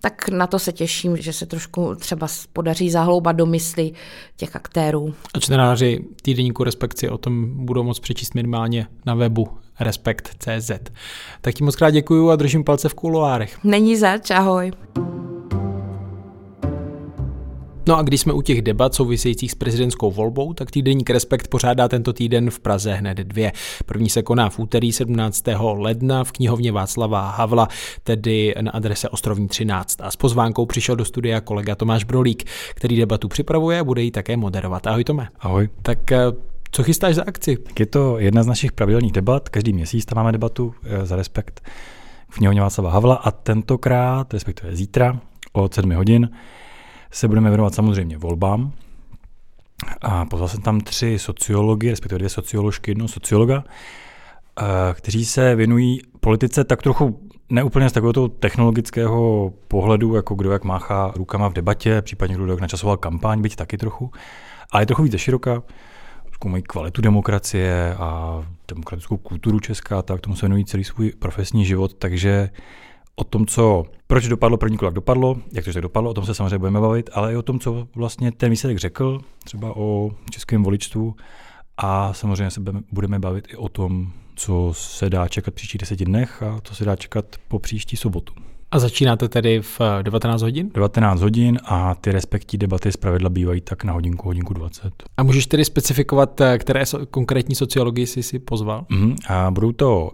Tak 0.00 0.28
na 0.28 0.46
to 0.46 0.58
se 0.58 0.72
těším, 0.72 1.16
že 1.16 1.32
se 1.32 1.46
trošku 1.46 1.94
třeba 1.94 2.26
podaří 2.52 2.90
zahloubat 2.90 3.36
do 3.36 3.46
mysli 3.46 3.92
těch 4.36 4.56
aktérů. 4.56 5.14
A 5.34 5.40
čtenáři 5.40 6.04
týdeníku 6.22 6.64
Respekci 6.64 7.08
o 7.08 7.18
tom 7.18 7.66
budou 7.66 7.82
moct 7.82 8.00
přečíst 8.00 8.34
minimálně 8.34 8.86
na 9.06 9.14
webu 9.14 9.48
respekt.cz. 9.80 10.70
Tak 11.40 11.54
ti 11.54 11.64
moc 11.64 11.76
krát 11.76 11.90
děkuju 11.90 12.30
a 12.30 12.36
držím 12.36 12.64
palce 12.64 12.88
v 12.88 12.94
kuloárech. 12.94 13.64
Není 13.64 13.96
zač, 13.96 14.30
ahoj. 14.30 14.72
No 17.88 17.96
a 17.96 18.02
když 18.02 18.20
jsme 18.20 18.32
u 18.32 18.42
těch 18.42 18.62
debat 18.62 18.94
souvisejících 18.94 19.52
s 19.52 19.54
prezidentskou 19.54 20.10
volbou, 20.10 20.52
tak 20.52 20.70
týdeník 20.70 21.10
Respekt 21.10 21.48
pořádá 21.48 21.88
tento 21.88 22.12
týden 22.12 22.50
v 22.50 22.60
Praze 22.60 22.94
hned 22.94 23.18
dvě. 23.18 23.52
První 23.86 24.10
se 24.10 24.22
koná 24.22 24.50
v 24.50 24.58
úterý 24.58 24.92
17. 24.92 25.44
ledna 25.62 26.24
v 26.24 26.32
knihovně 26.32 26.72
Václava 26.72 27.30
Havla, 27.30 27.68
tedy 28.02 28.54
na 28.60 28.70
adrese 28.70 29.08
Ostrovní 29.08 29.48
13. 29.48 30.00
A 30.00 30.10
s 30.10 30.16
pozvánkou 30.16 30.66
přišel 30.66 30.96
do 30.96 31.04
studia 31.04 31.40
kolega 31.40 31.74
Tomáš 31.74 32.04
Brolík, 32.04 32.44
který 32.74 32.96
debatu 32.96 33.28
připravuje 33.28 33.80
a 33.80 33.84
bude 33.84 34.02
ji 34.02 34.10
také 34.10 34.36
moderovat. 34.36 34.86
Ahoj 34.86 35.04
Tome. 35.04 35.28
Ahoj. 35.40 35.68
Tak 35.82 36.12
eh, 36.12 36.18
co 36.70 36.82
chystáš 36.82 37.14
za 37.14 37.22
akci? 37.26 37.56
Tak 37.56 37.80
je 37.80 37.86
to 37.86 38.18
jedna 38.18 38.42
z 38.42 38.46
našich 38.46 38.72
pravidelných 38.72 39.12
debat. 39.12 39.48
Každý 39.48 39.72
měsíc 39.72 40.04
tam 40.04 40.16
máme 40.16 40.32
debatu 40.32 40.74
eh, 40.84 41.06
za 41.06 41.16
Respekt 41.16 41.60
v 42.28 42.36
knihovně 42.36 42.60
Václava 42.60 42.90
Havla 42.90 43.14
a 43.14 43.30
tentokrát, 43.30 44.34
respektive 44.34 44.76
zítra 44.76 45.20
od 45.52 45.74
7 45.74 45.92
hodin, 45.94 46.30
se 47.16 47.28
budeme 47.28 47.50
věnovat 47.50 47.74
samozřejmě 47.74 48.18
volbám. 48.18 48.72
A 50.02 50.24
pozval 50.24 50.48
jsem 50.48 50.62
tam 50.62 50.80
tři 50.80 51.18
sociology, 51.18 51.90
respektive 51.90 52.18
dvě 52.18 52.28
socioložky, 52.28 52.90
jednoho 52.90 53.08
sociologa, 53.08 53.64
eh, 53.64 54.64
kteří 54.94 55.24
se 55.24 55.54
věnují 55.54 56.00
politice 56.20 56.64
tak 56.64 56.82
trochu 56.82 57.20
neúplně 57.50 57.90
z 57.90 57.92
takového 57.92 58.28
technologického 58.28 59.52
pohledu, 59.68 60.14
jako 60.14 60.34
kdo 60.34 60.52
jak 60.52 60.64
máchá 60.64 61.12
rukama 61.16 61.48
v 61.48 61.52
debatě, 61.52 62.02
případně 62.02 62.34
kdo 62.36 62.46
jak 62.46 62.60
načasoval 62.60 62.96
kampaň, 62.96 63.40
byť 63.40 63.56
taky 63.56 63.76
trochu, 63.78 64.10
ale 64.72 64.82
je 64.82 64.86
trochu 64.86 65.02
více 65.02 65.18
široka, 65.18 65.62
zkoumají 66.32 66.62
kvalitu 66.62 67.02
demokracie 67.02 67.94
a 67.94 68.42
demokratickou 68.68 69.16
kulturu 69.16 69.60
Česká, 69.60 70.02
tak 70.02 70.20
tomu 70.20 70.36
se 70.36 70.46
věnují 70.46 70.64
celý 70.64 70.84
svůj 70.84 71.12
profesní 71.18 71.64
život, 71.64 71.94
takže 71.94 72.50
o 73.16 73.24
tom, 73.24 73.46
co, 73.46 73.84
proč 74.06 74.28
dopadlo 74.28 74.58
první 74.58 74.76
kolo, 74.76 74.86
jak 74.86 74.94
dopadlo, 74.94 75.36
jak 75.52 75.64
to 75.64 75.72
tak 75.72 75.82
dopadlo, 75.82 76.10
o 76.10 76.14
tom 76.14 76.26
se 76.26 76.34
samozřejmě 76.34 76.58
budeme 76.58 76.80
bavit, 76.80 77.10
ale 77.12 77.32
i 77.32 77.36
o 77.36 77.42
tom, 77.42 77.60
co 77.60 77.88
vlastně 77.94 78.32
ten 78.32 78.50
výsledek 78.50 78.78
řekl, 78.78 79.20
třeba 79.44 79.76
o 79.76 80.10
českém 80.30 80.62
voličstvu 80.62 81.16
a 81.76 82.12
samozřejmě 82.12 82.50
se 82.50 82.60
budeme 82.92 83.18
bavit 83.18 83.48
i 83.50 83.56
o 83.56 83.68
tom, 83.68 84.12
co 84.34 84.70
se 84.74 85.10
dá 85.10 85.28
čekat 85.28 85.54
příští 85.54 85.78
deseti 85.78 86.04
dnech 86.04 86.42
a 86.42 86.60
co 86.64 86.74
se 86.74 86.84
dá 86.84 86.96
čekat 86.96 87.24
po 87.48 87.58
příští 87.58 87.96
sobotu. 87.96 88.34
A 88.76 88.78
začínáte 88.78 89.28
tedy 89.28 89.60
v 89.62 89.80
19 90.02 90.42
hodin? 90.42 90.70
19 90.74 91.20
hodin 91.20 91.58
a 91.64 91.94
ty 91.94 92.12
respektí 92.12 92.58
debaty 92.58 92.90
pravidla 93.00 93.28
bývají 93.28 93.60
tak 93.60 93.84
na 93.84 93.92
hodinku, 93.92 94.28
hodinku 94.28 94.54
20. 94.54 94.92
A 95.16 95.22
můžeš 95.22 95.46
tedy 95.46 95.64
specifikovat, 95.64 96.40
eh, 96.40 96.58
které 96.58 96.84
konkrétní 97.10 97.54
sociologii 97.54 98.06
jsi 98.06 98.22
si 98.22 98.38
pozval? 98.38 98.86
Mm, 98.88 99.16
a 99.28 99.50
budou 99.50 99.72
to 99.72 100.02
uh, 100.04 100.10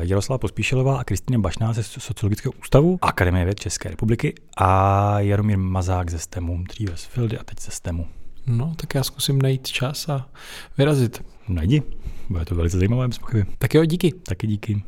Jaroslava 0.00 0.38
Pospíšilová 0.38 0.98
a 0.98 1.04
Kristýna 1.04 1.38
Bašná 1.38 1.72
ze 1.72 1.82
Sociologického 1.82 2.52
ústavu 2.60 2.98
Akademie 3.02 3.44
věd 3.44 3.60
České 3.60 3.90
republiky 3.90 4.34
a 4.56 5.20
Jaromír 5.20 5.58
Mazák 5.58 6.10
ze 6.10 6.18
STEMu, 6.18 6.64
dříve 6.68 6.96
z 6.96 7.04
Fildy 7.04 7.38
a 7.38 7.44
teď 7.44 7.60
ze 7.60 7.70
STEMu. 7.70 8.06
No, 8.46 8.74
tak 8.76 8.94
já 8.94 9.02
zkusím 9.02 9.42
najít 9.42 9.66
čas 9.66 10.08
a 10.08 10.28
vyrazit. 10.78 11.24
Najdi, 11.48 11.82
bude 12.30 12.44
to 12.44 12.54
velice 12.54 12.76
zajímavé, 12.76 13.08
bez 13.08 13.18
pochyby. 13.18 13.44
Tak 13.58 13.74
jo, 13.74 13.84
díky. 13.84 14.12
Taky 14.12 14.46
díky. 14.46 14.82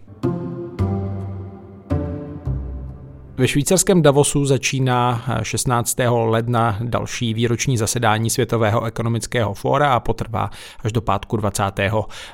Ve 3.38 3.48
švýcarském 3.48 4.02
Davosu 4.02 4.44
začíná 4.44 5.24
16. 5.42 5.96
ledna 6.10 6.78
další 6.82 7.34
výroční 7.34 7.76
zasedání 7.76 8.30
Světového 8.30 8.84
ekonomického 8.84 9.54
fóra 9.54 9.94
a 9.94 10.00
potrvá 10.00 10.50
až 10.84 10.92
do 10.92 11.02
pátku 11.02 11.36
20. 11.36 11.62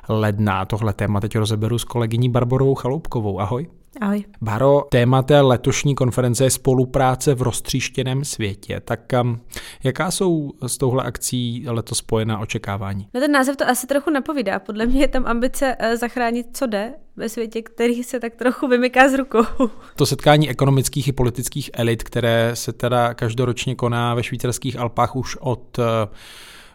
ledna. 0.08 0.64
Tohle 0.64 0.92
téma 0.92 1.20
teď 1.20 1.36
rozeberu 1.36 1.78
s 1.78 1.84
kolegyní 1.84 2.28
Barborou 2.28 2.74
Chaloupkovou. 2.74 3.40
Ahoj. 3.40 3.81
Ahoj. 4.00 4.24
Báro, 4.40 4.82
téma 4.90 5.22
té 5.22 5.40
letošní 5.40 5.94
konference 5.94 6.44
je 6.44 6.50
spolupráce 6.50 7.34
v 7.34 7.42
roztříštěném 7.42 8.24
světě. 8.24 8.80
Tak 8.84 9.00
um, 9.22 9.40
jaká 9.84 10.10
jsou 10.10 10.52
s 10.66 10.78
touhle 10.78 11.04
akcí 11.04 11.64
letos 11.66 11.98
spojená 11.98 12.38
očekávání? 12.38 13.08
No 13.14 13.20
ten 13.20 13.32
název 13.32 13.56
to 13.56 13.68
asi 13.68 13.86
trochu 13.86 14.10
napovídá. 14.10 14.58
Podle 14.58 14.86
mě 14.86 15.00
je 15.00 15.08
tam 15.08 15.26
ambice 15.26 15.76
uh, 15.80 15.96
zachránit, 15.96 16.46
co 16.52 16.66
jde 16.66 16.94
ve 17.16 17.28
světě, 17.28 17.62
který 17.62 18.02
se 18.02 18.20
tak 18.20 18.34
trochu 18.34 18.68
vymyká 18.68 19.08
z 19.08 19.14
rukou. 19.14 19.42
To 19.96 20.06
setkání 20.06 20.50
ekonomických 20.50 21.08
i 21.08 21.12
politických 21.12 21.70
elit, 21.72 22.02
které 22.02 22.50
se 22.54 22.72
teda 22.72 23.14
každoročně 23.14 23.74
koná 23.74 24.14
ve 24.14 24.22
švýcarských 24.22 24.78
Alpách 24.78 25.16
už 25.16 25.36
od 25.40 25.78
uh, 25.78 25.84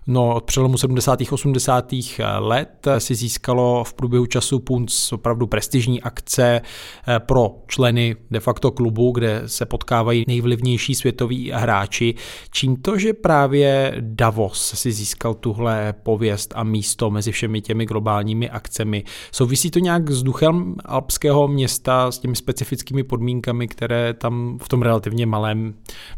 No, 0.10 0.36
od 0.36 0.44
přelomu 0.44 0.78
70. 0.78 1.20
80. 1.32 1.94
let 2.40 2.88
si 2.98 3.16
získalo 3.16 3.84
v 3.84 3.94
průběhu 3.94 4.26
času 4.26 4.60
Punc 4.60 5.14
opravdu 5.14 5.48
prestižní 5.48 6.02
akce 6.02 6.62
eh, 7.08 7.20
pro 7.20 7.56
členy 7.68 8.16
de 8.32 8.40
facto 8.40 8.72
klubu, 8.72 9.12
kde 9.12 9.42
se 9.46 9.66
potkávají 9.66 10.24
nejvlivnější 10.28 10.96
světoví 10.96 11.52
hráči. 11.54 12.16
Čím 12.52 12.76
to, 12.76 12.98
že 12.98 13.14
právě 13.14 13.96
Davos 14.00 14.74
si 14.76 14.92
získal 14.92 15.34
tuhle 15.34 15.94
pověst 16.04 16.54
a 16.56 16.64
místo 16.64 17.10
mezi 17.12 17.32
všemi 17.32 17.62
těmi 17.62 17.86
globálními 17.86 18.50
akcemi. 18.50 19.04
Souvisí 19.32 19.72
to 19.72 19.80
nějak 19.80 20.12
s 20.12 20.24
duchem 20.24 20.76
alpského 20.86 21.48
města, 21.48 22.12
s 22.12 22.20
těmi 22.20 22.36
specifickými 22.36 23.04
podmínkami, 23.04 23.68
které 23.68 24.14
tam 24.14 24.58
v 24.62 24.70
tom 24.70 24.82
relativně 24.82 25.26
malém 25.26 25.74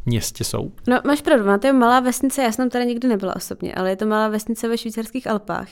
městě 0.06 0.44
jsou? 0.44 0.72
No, 0.88 1.00
máš 1.06 1.22
pravdu, 1.22 1.46
máte 1.46 1.74
malá 1.74 2.00
vesnice, 2.00 2.44
já 2.44 2.52
jsem 2.52 2.70
tady 2.70 2.86
nikdy 2.86 3.08
nebyla 3.08 3.36
osobně, 3.36 3.74
ale 3.80 3.90
je 3.90 3.96
to 3.96 4.06
malá 4.06 4.28
vesnice 4.28 4.68
ve 4.68 4.78
švýcarských 4.78 5.28
Alpách. 5.28 5.68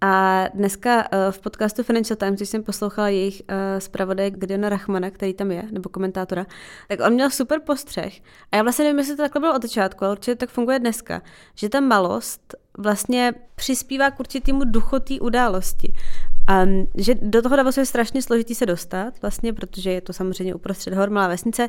A 0.00 0.44
dneska 0.54 1.08
eh, 1.12 1.32
v 1.32 1.40
podcastu 1.40 1.82
Financial 1.82 2.16
Times, 2.16 2.36
když 2.36 2.48
jsem 2.48 2.62
poslouchala 2.62 3.08
jejich 3.08 3.42
uh, 3.42 3.56
zpravodaje 3.78 4.30
Gideona 4.30 4.68
Rachmana, 4.68 5.10
který 5.10 5.34
tam 5.34 5.50
je, 5.50 5.62
nebo 5.70 5.88
komentátora, 5.88 6.46
tak 6.88 7.00
on 7.00 7.12
měl 7.12 7.30
super 7.30 7.60
postřeh. 7.60 8.20
A 8.52 8.56
já 8.56 8.62
vlastně 8.62 8.84
nevím, 8.84 8.98
jestli 8.98 9.16
to 9.16 9.22
takhle 9.22 9.40
bylo 9.40 9.54
od 9.56 9.62
začátku, 9.62 10.04
ale 10.04 10.12
určitě 10.12 10.34
tak 10.34 10.50
funguje 10.50 10.78
dneska, 10.78 11.22
že 11.54 11.68
ta 11.68 11.80
malost 11.80 12.54
vlastně 12.78 13.32
přispívá 13.54 14.10
k 14.10 14.20
určitému 14.20 14.64
duchotý 14.64 15.20
události. 15.20 15.92
A 16.48 16.66
že 16.94 17.14
do 17.14 17.42
toho 17.42 17.56
Davosu 17.56 17.80
je 17.80 17.86
strašně 17.86 18.22
složitý 18.22 18.54
se 18.54 18.66
dostat, 18.66 19.22
vlastně, 19.22 19.52
protože 19.52 19.90
je 19.90 20.00
to 20.00 20.12
samozřejmě 20.12 20.54
uprostřed 20.54 20.94
hor, 20.94 21.10
malá 21.10 21.28
vesnice, 21.28 21.68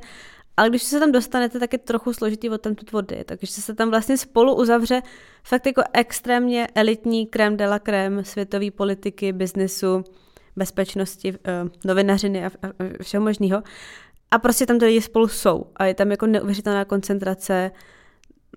ale 0.58 0.70
když 0.70 0.84
se 0.84 1.00
tam 1.00 1.12
dostanete, 1.12 1.60
tak 1.60 1.74
je 1.74 1.80
trochu 1.80 2.13
složitý 2.13 2.50
od 2.50 2.62
tam 2.62 2.75
vody, 2.92 3.24
takže 3.25 3.48
se 3.48 3.75
tam 3.75 3.89
vlastně 3.89 4.18
spolu 4.18 4.56
uzavře 4.56 5.01
fakt 5.44 5.65
jako 5.65 5.82
extrémně 5.94 6.68
elitní 6.75 7.27
krem 7.27 7.58
de 7.58 7.68
la 7.68 7.80
krem 7.80 8.24
světové 8.25 8.72
politiky, 8.72 9.34
biznesu, 9.34 10.03
bezpečnosti, 10.56 11.34
eh, 11.46 11.70
novinařiny 11.86 12.46
a 12.46 12.51
všeho 13.01 13.24
možného. 13.24 13.63
A 14.32 14.39
prostě 14.39 14.65
tam 14.65 14.80
ty 14.80 14.86
lidi 14.86 15.01
spolu 15.01 15.27
jsou 15.27 15.65
a 15.75 15.86
je 15.86 15.94
tam 15.94 16.12
jako 16.12 16.25
neuvěřitelná 16.25 16.86
koncentrace. 16.86 17.72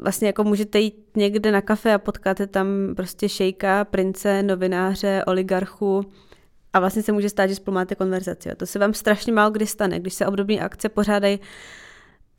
Vlastně 0.00 0.26
jako 0.26 0.44
můžete 0.44 0.80
jít 0.80 0.94
někde 1.16 1.52
na 1.52 1.60
kafe 1.60 1.94
a 1.94 1.98
potkáte 1.98 2.46
tam 2.46 2.66
prostě 2.96 3.28
šejka, 3.28 3.84
prince, 3.84 4.42
novináře, 4.42 5.24
oligarchu, 5.26 6.06
a 6.72 6.80
vlastně 6.80 7.02
se 7.02 7.12
může 7.12 7.28
stát, 7.28 7.46
že 7.46 7.54
spolu 7.54 7.74
máte 7.74 7.94
konverzaci. 7.94 8.50
To 8.56 8.66
se 8.66 8.78
vám 8.78 8.94
strašně 8.94 9.32
málo 9.32 9.50
kdy 9.50 9.66
stane, 9.66 10.00
když 10.00 10.14
se 10.14 10.26
obdobné 10.26 10.60
akce 10.60 10.88
pořádají 10.88 11.40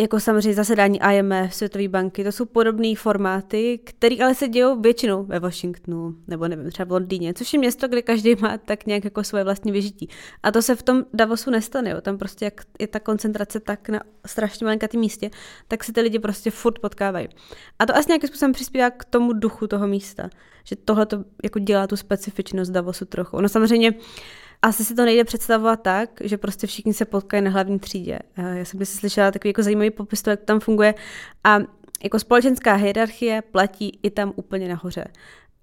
jako 0.02 0.20
samozřejmě 0.20 0.54
zasedání 0.54 1.00
IMF, 1.14 1.56
Světové 1.56 1.88
banky, 1.88 2.24
to 2.24 2.32
jsou 2.32 2.46
podobné 2.46 2.96
formáty, 2.96 3.80
které 3.84 4.16
ale 4.24 4.36
se 4.36 4.48
dějou 4.48 4.82
většinou 4.82 5.24
ve 5.24 5.40
Washingtonu, 5.40 6.16
nebo 6.28 6.48
nevím, 6.48 6.72
třeba 6.72 6.88
v 6.88 6.92
Londýně, 6.92 7.34
což 7.34 7.54
je 7.54 7.60
město, 7.60 7.88
kde 7.88 8.02
každý 8.02 8.36
má 8.36 8.58
tak 8.58 8.86
nějak 8.86 9.04
jako 9.04 9.24
svoje 9.24 9.44
vlastní 9.44 9.72
vyžití. 9.72 10.10
A 10.44 10.52
to 10.52 10.62
se 10.62 10.76
v 10.76 10.84
tom 10.84 11.04
Davosu 11.14 11.52
nestane, 11.52 11.90
jo. 11.90 12.02
tam 12.02 12.18
prostě 12.18 12.46
jak 12.46 12.62
je 12.80 12.88
ta 12.88 13.00
koncentrace 13.00 13.60
tak 13.60 13.90
na 13.90 14.00
strašně 14.26 14.66
malinkatém 14.66 15.00
místě, 15.00 15.30
tak 15.68 15.84
se 15.84 15.94
ty 15.94 16.02
lidi 16.02 16.20
prostě 16.20 16.52
furt 16.52 16.80
potkávají. 16.80 17.28
A 17.80 17.86
to 17.86 17.96
asi 17.96 18.10
nějakým 18.10 18.28
způsobem 18.28 18.54
přispívá 18.54 18.90
k 18.90 19.06
tomu 19.06 19.34
duchu 19.34 19.68
toho 19.68 19.88
místa, 19.88 20.30
že 20.64 20.76
tohle 20.76 21.06
to 21.06 21.24
jako 21.44 21.60
dělá 21.60 21.88
tu 21.88 21.96
specifičnost 21.96 22.72
Davosu 22.72 23.06
trochu. 23.06 23.38
Ono 23.38 23.50
samozřejmě 23.50 23.94
asi 24.62 24.86
si 24.86 24.96
to 24.96 25.06
nejde 25.06 25.24
představovat 25.24 25.82
tak, 25.82 26.10
že 26.24 26.38
prostě 26.38 26.68
všichni 26.68 26.94
se 26.94 27.06
potkají 27.06 27.44
na 27.44 27.52
hlavní 27.52 27.80
třídě. 27.80 28.20
Já 28.38 28.66
jsem 28.66 28.86
si 28.86 28.98
slyšela 28.98 29.32
takový 29.32 29.50
jako 29.50 29.64
zajímavý 29.64 29.92
popis 29.92 30.22
to, 30.22 30.30
jak 30.30 30.40
to 30.40 30.46
tam 30.46 30.60
funguje. 30.60 30.96
A 31.44 31.60
jako 32.04 32.20
společenská 32.20 32.74
hierarchie 32.74 33.42
platí 33.42 34.00
i 34.04 34.10
tam 34.10 34.34
úplně 34.36 34.68
nahoře. 34.68 35.06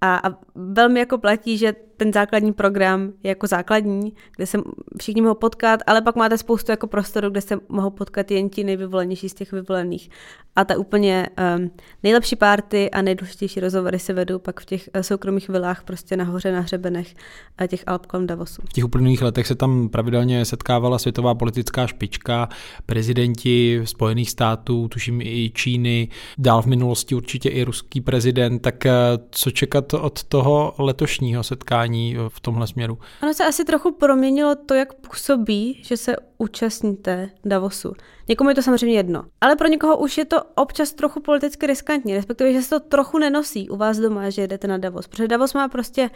A, 0.01 0.15
a 0.17 0.37
velmi 0.55 0.99
jako 0.99 1.17
platí, 1.17 1.57
že 1.57 1.75
ten 1.97 2.13
základní 2.13 2.53
program 2.53 3.11
je 3.23 3.29
jako 3.29 3.47
základní, 3.47 4.13
kde 4.35 4.45
se 4.45 4.57
všichni 4.99 5.21
mohou 5.21 5.35
potkat, 5.35 5.79
ale 5.87 6.01
pak 6.01 6.15
máte 6.15 6.37
spoustu 6.37 6.71
jako 6.71 6.87
prostoru, 6.87 7.29
kde 7.29 7.41
se 7.41 7.59
mohou 7.69 7.89
potkat 7.89 8.31
jen 8.31 8.49
ti 8.49 8.63
nejvyvolenější 8.63 9.29
z 9.29 9.33
těch 9.33 9.51
vyvolených. 9.51 10.09
A 10.55 10.65
ta 10.65 10.77
úplně 10.77 11.29
um, 11.57 11.71
nejlepší 12.03 12.35
párty 12.35 12.91
a 12.91 13.01
nejdůležitější 13.01 13.59
rozhovory 13.59 13.99
se 13.99 14.13
vedou 14.13 14.39
pak 14.39 14.59
v 14.59 14.65
těch 14.65 14.89
uh, 14.95 15.01
soukromých 15.01 15.49
vilách 15.49 15.83
prostě 15.83 16.17
nahoře 16.17 16.51
na 16.51 16.59
hřebenech 16.59 17.13
a 17.57 17.67
těch 17.67 17.83
Alp 17.87 18.05
kolem 18.05 18.27
Davosu. 18.27 18.61
V 18.69 18.73
těch 18.73 18.85
uplynulých 18.85 19.21
letech 19.21 19.47
se 19.47 19.55
tam 19.55 19.89
pravidelně 19.89 20.45
setkávala 20.45 20.99
světová 20.99 21.35
politická 21.35 21.87
špička, 21.87 22.49
prezidenti 22.85 23.81
Spojených 23.83 24.31
států, 24.31 24.87
tuším 24.87 25.21
i 25.21 25.51
Číny, 25.53 26.07
dál 26.37 26.61
v 26.61 26.65
minulosti 26.65 27.15
určitě 27.15 27.49
i 27.49 27.63
ruský 27.63 28.01
prezident, 28.01 28.59
tak 28.59 28.75
uh, 28.85 28.91
co 29.31 29.51
čekat 29.51 29.93
od 29.93 30.23
toho 30.23 30.73
letošního 30.77 31.43
setkání? 31.43 31.84
Chování 31.85 32.15
v 32.27 32.39
tomhle 32.39 32.67
směru. 32.67 32.97
Ono 33.23 33.33
se 33.33 33.45
asi 33.45 33.65
trochu 33.65 33.91
proměnilo 33.91 34.55
to, 34.55 34.73
jak 34.73 34.93
působí, 34.93 35.81
že 35.83 35.97
se 35.97 36.15
účastníte 36.37 37.29
Davosu. 37.45 37.93
Někomu 38.27 38.49
je 38.49 38.55
to 38.55 38.61
samozřejmě 38.61 38.95
jedno. 38.95 39.23
Ale 39.41 39.55
pro 39.55 39.67
někoho 39.67 39.97
už 39.97 40.17
je 40.17 40.25
to 40.25 40.43
občas 40.55 40.93
trochu 40.93 41.21
politicky 41.21 41.67
riskantní, 41.67 42.15
respektive, 42.15 42.53
že 42.53 42.61
se 42.61 42.69
to 42.69 42.79
trochu 42.79 43.17
nenosí 43.17 43.69
u 43.69 43.77
vás 43.77 43.97
doma, 43.97 44.29
že 44.29 44.47
jdete 44.47 44.67
na 44.67 44.77
Davos. 44.77 45.07
Protože 45.07 45.27
Davos 45.27 45.53
má 45.53 45.67
prostě 45.67 46.09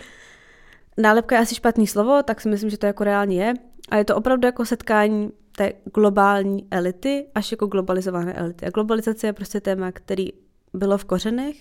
nálepka 0.97 1.35
je 1.35 1.41
asi 1.41 1.55
špatný 1.55 1.87
slovo, 1.87 2.23
tak 2.23 2.41
si 2.41 2.49
myslím, 2.49 2.69
že 2.69 2.77
to 2.77 2.85
jako 2.85 3.03
reálně 3.03 3.43
je. 3.43 3.53
A 3.89 3.95
je 3.95 4.05
to 4.05 4.15
opravdu 4.15 4.45
jako 4.45 4.65
setkání 4.65 5.31
té 5.57 5.73
globální 5.93 6.67
elity 6.71 7.27
až 7.35 7.51
jako 7.51 7.67
globalizované 7.67 8.33
elity. 8.33 8.65
A 8.65 8.69
globalizace 8.69 9.27
je 9.27 9.33
prostě 9.33 9.61
téma, 9.61 9.91
který 9.91 10.27
bylo 10.73 10.97
v 10.97 11.05
kořenech 11.05 11.55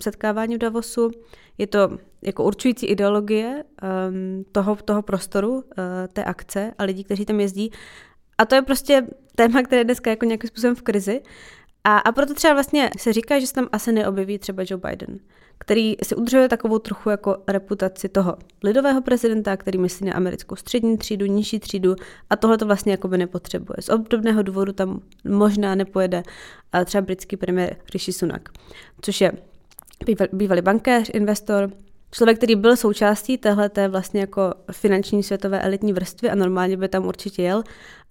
setkávání 0.00 0.54
v 0.54 0.58
Davosu. 0.58 1.10
Je 1.58 1.66
to 1.66 1.98
jako 2.22 2.44
určující 2.44 2.86
ideologie 2.86 3.64
um, 3.82 4.44
toho, 4.52 4.76
toho 4.76 5.02
prostoru, 5.02 5.54
uh, 5.54 5.62
té 6.12 6.24
akce 6.24 6.72
a 6.78 6.84
lidí, 6.84 7.04
kteří 7.04 7.24
tam 7.24 7.40
jezdí. 7.40 7.70
A 8.38 8.44
to 8.44 8.54
je 8.54 8.62
prostě 8.62 9.06
téma, 9.34 9.62
které 9.62 9.80
je 9.80 9.84
dneska 9.84 10.10
jako 10.10 10.24
nějakým 10.24 10.48
způsobem 10.48 10.76
v 10.76 10.82
krizi. 10.82 11.22
A, 11.84 11.98
a 11.98 12.12
proto 12.12 12.34
třeba 12.34 12.54
vlastně 12.54 12.90
se 12.98 13.12
říká, 13.12 13.40
že 13.40 13.46
se 13.46 13.54
tam 13.54 13.68
asi 13.72 13.92
neobjeví 13.92 14.38
třeba 14.38 14.62
Joe 14.66 14.80
Biden, 14.88 15.18
který 15.58 15.96
si 16.02 16.14
udržuje 16.14 16.48
takovou 16.48 16.78
trochu 16.78 17.10
jako 17.10 17.36
reputaci 17.48 18.08
toho 18.08 18.36
lidového 18.64 19.02
prezidenta, 19.02 19.56
který 19.56 19.78
myslí 19.78 20.06
na 20.06 20.14
americkou 20.14 20.56
střední 20.56 20.98
třídu, 20.98 21.26
nižší 21.26 21.58
třídu 21.58 21.94
a 22.30 22.36
tohle 22.36 22.58
to 22.58 22.66
vlastně 22.66 22.92
jako 22.92 23.08
by 23.08 23.18
nepotřebuje. 23.18 23.76
Z 23.80 23.88
obdobného 23.88 24.42
důvodu 24.42 24.72
tam 24.72 25.00
možná 25.24 25.74
nepojede 25.74 26.22
třeba 26.84 27.02
britský 27.02 27.36
premiér 27.36 27.76
Rishi 27.94 28.12
Sunak, 28.12 28.48
což 29.00 29.20
je 29.20 29.32
bývalý 30.32 30.62
bankéř, 30.62 31.10
investor, 31.14 31.70
člověk, 32.10 32.36
který 32.36 32.56
byl 32.56 32.76
součástí 32.76 33.38
téhle 33.38 33.70
vlastně 33.88 34.20
jako 34.20 34.54
finanční 34.72 35.22
světové 35.22 35.60
elitní 35.60 35.92
vrstvy 35.92 36.30
a 36.30 36.34
normálně 36.34 36.76
by 36.76 36.88
tam 36.88 37.06
určitě 37.06 37.42
jel, 37.42 37.62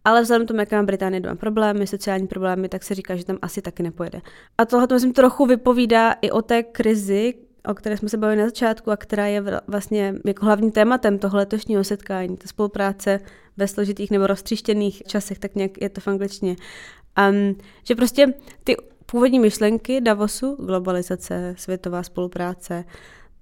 ale 0.06 0.22
vzhledem 0.22 0.46
k 0.46 0.48
tomu, 0.48 0.60
jaké 0.60 0.75
má 0.75 0.84
Británie 0.84 1.20
doma 1.20 1.36
problémy, 1.36 1.88
sociální 1.88 2.27
problémy, 2.27 2.70
tak 2.70 2.84
se 2.84 2.96
říká, 2.96 3.15
že 3.15 3.25
tam 3.25 3.38
asi 3.41 3.62
taky 3.62 3.84
nepojede. 3.84 4.22
A 4.58 4.65
tohle 4.65 4.88
to 4.88 4.94
myslím 4.94 5.13
trochu 5.13 5.46
vypovídá 5.46 6.12
i 6.22 6.32
o 6.32 6.41
té 6.41 6.63
krizi, 6.63 7.34
o 7.67 7.74
které 7.74 7.98
jsme 7.98 8.10
se 8.10 8.17
bavili 8.17 8.39
na 8.39 8.46
začátku 8.46 8.91
a 8.91 8.98
která 8.98 9.27
je 9.27 9.44
vlastně 9.67 10.15
jako 10.25 10.46
hlavním 10.46 10.72
tématem 10.72 11.20
toho 11.20 11.38
letošního 11.38 11.84
setkání, 11.84 12.38
ta 12.38 12.48
spolupráce 12.48 13.20
ve 13.58 13.67
složitých 13.67 14.12
nebo 14.12 14.27
roztříštěných 14.27 15.03
časech, 15.08 15.39
tak 15.39 15.56
nějak 15.56 15.82
je 15.82 15.89
to 15.89 16.01
v 16.01 16.08
angličtině. 16.08 16.56
Um, 17.29 17.56
že 17.84 17.96
prostě 17.96 18.34
ty 18.63 18.75
původní 19.11 19.39
myšlenky 19.39 20.01
Davosu, 20.01 20.55
globalizace, 20.55 21.55
světová 21.57 22.03
spolupráce, 22.03 22.85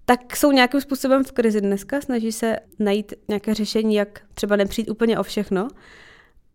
tak 0.05 0.36
jsou 0.36 0.51
nějakým 0.51 0.81
způsobem 0.81 1.24
v 1.24 1.31
krizi 1.31 1.62
dneska, 1.62 2.01
snaží 2.01 2.31
se 2.31 2.60
najít 2.79 3.13
nějaké 3.27 3.53
řešení, 3.53 3.95
jak 3.95 4.22
třeba 4.34 4.55
nepřijít 4.55 4.89
úplně 4.89 5.19
o 5.19 5.24
všechno, 5.24 5.67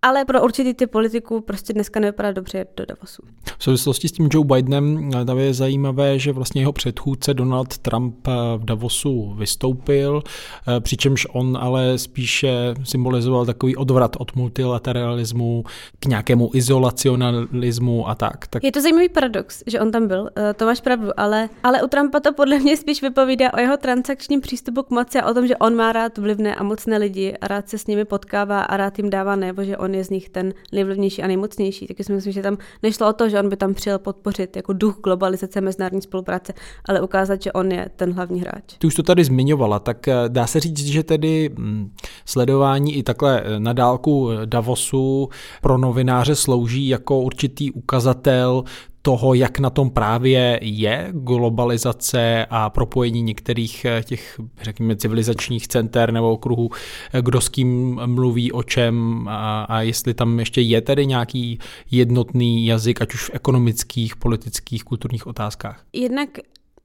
ale 0.02 0.24
pro 0.24 0.42
určitý 0.44 0.74
ty 0.74 0.86
politiků 0.86 1.40
prostě 1.40 1.72
dneska 1.72 2.00
nevypadá 2.00 2.32
dobře 2.32 2.66
do 2.76 2.86
Davosu. 2.86 3.22
V 3.58 3.64
souvislosti 3.64 4.08
s 4.08 4.12
tím 4.12 4.28
Joe 4.32 4.44
Bidenem 4.44 5.10
tam 5.26 5.38
je 5.38 5.54
zajímavé, 5.54 6.18
že 6.18 6.32
vlastně 6.32 6.62
jeho 6.62 6.72
předchůdce 6.72 7.34
Donald 7.34 7.78
Trump 7.78 8.28
eh, 8.28 8.32
v 8.56 8.64
Davosu 8.64 9.34
vystoupil, 9.38 10.22
eh, 10.68 10.80
přičemž 10.80 11.26
on 11.32 11.58
ale 11.60 11.98
spíše 11.98 12.74
symbolizoval 12.84 13.46
takový 13.46 13.76
odvrat 13.76 14.16
od 14.18 14.36
multilateralismu 14.36 15.64
k 16.00 16.06
nějakému 16.06 16.50
izolacionalismu 16.54 18.08
a 18.08 18.14
tak. 18.14 18.46
tak. 18.46 18.64
Je 18.64 18.72
to 18.72 18.80
zajímavý 18.80 19.08
paradox, 19.08 19.62
že 19.66 19.80
on 19.80 19.90
tam 19.90 20.08
byl, 20.08 20.30
eh, 20.36 20.54
to 20.54 20.64
máš 20.64 20.80
pravdu, 20.80 21.10
ale, 21.16 21.48
ale 21.62 21.82
u 21.82 21.86
Trumpa 21.86 22.20
to 22.20 22.32
podle 22.32 22.58
mě 22.58 22.76
spíš 22.76 23.02
vypovídá 23.02 23.54
o 23.54 23.60
jeho 23.60 23.76
transakčním 23.76 24.40
přístupu 24.40 24.82
k 24.82 24.90
moci 24.90 25.20
a 25.20 25.30
o 25.30 25.34
tom, 25.34 25.46
že 25.46 25.56
on 25.56 25.76
má 25.76 25.92
rád 25.92 26.18
vlivné 26.18 26.54
a 26.54 26.62
mocné 26.62 26.98
lidi 26.98 27.36
a 27.40 27.48
rád 27.48 27.68
se 27.68 27.78
s 27.78 27.86
nimi 27.86 28.04
potkává 28.04 28.60
a 28.60 28.76
rád 28.76 28.98
jim 28.98 29.10
dává 29.10 29.36
nebo 29.36 29.64
že 29.64 29.76
on 29.76 29.89
on 29.90 29.94
je 29.94 30.04
z 30.04 30.10
nich 30.10 30.28
ten 30.28 30.54
nejvlivnější 30.72 31.22
a 31.22 31.26
nejmocnější. 31.26 31.86
Taky 31.86 32.04
si 32.04 32.12
myslím, 32.12 32.32
že 32.32 32.42
tam 32.42 32.58
nešlo 32.82 33.08
o 33.08 33.12
to, 33.12 33.28
že 33.28 33.40
on 33.40 33.48
by 33.48 33.56
tam 33.56 33.74
přijel 33.74 33.98
podpořit 33.98 34.56
jako 34.56 34.72
duch 34.72 34.98
globalizace 35.04 35.60
mezinárodní 35.60 36.02
spolupráce, 36.02 36.52
ale 36.88 37.00
ukázat, 37.00 37.42
že 37.42 37.52
on 37.52 37.72
je 37.72 37.90
ten 37.96 38.12
hlavní 38.12 38.40
hráč. 38.40 38.64
Ty 38.78 38.86
už 38.86 38.94
to 38.94 39.02
tady 39.02 39.24
zmiňovala, 39.24 39.78
tak 39.78 40.08
eh, 40.08 40.14
dá 40.28 40.46
se 40.46 40.60
říct, 40.60 40.86
že 40.86 41.02
tedy 41.02 41.50
hm, 41.58 41.90
sledování 42.24 42.94
i 42.94 43.02
takhle 43.02 43.40
eh, 43.40 43.60
na 43.60 43.72
dálku 43.72 44.30
Davosu 44.44 45.28
pro 45.62 45.78
novináře 45.78 46.34
slouží 46.34 46.88
jako 46.88 47.20
určitý 47.20 47.70
ukazatel 47.70 48.64
toho, 49.02 49.34
jak 49.34 49.58
na 49.58 49.70
tom 49.70 49.90
právě 49.90 50.58
je 50.62 51.08
globalizace 51.12 52.46
a 52.50 52.70
propojení 52.70 53.22
některých 53.22 53.84
eh, 53.84 54.02
těch, 54.02 54.40
řekněme, 54.62 54.96
civilizačních 54.96 55.68
center 55.68 56.12
nebo 56.12 56.32
okruhů, 56.32 56.70
eh, 57.12 57.22
kdo 57.22 57.40
s 57.40 57.48
kým 57.48 58.00
mluví, 58.06 58.52
o 58.52 58.62
čem 58.62 59.26
a, 59.28 59.62
a 59.62 59.80
jestli 59.80 60.14
tam 60.14 60.38
ještě 60.38 60.60
je 60.60 60.80
tedy 60.80 61.06
nějaký 61.06 61.58
jednotný 61.90 62.66
jazyk, 62.66 63.02
ať 63.02 63.14
už 63.14 63.24
v 63.24 63.30
ekonomických, 63.34 64.16
politických, 64.16 64.84
kulturních 64.84 65.26
otázkách. 65.26 65.84
Jednak 65.92 66.28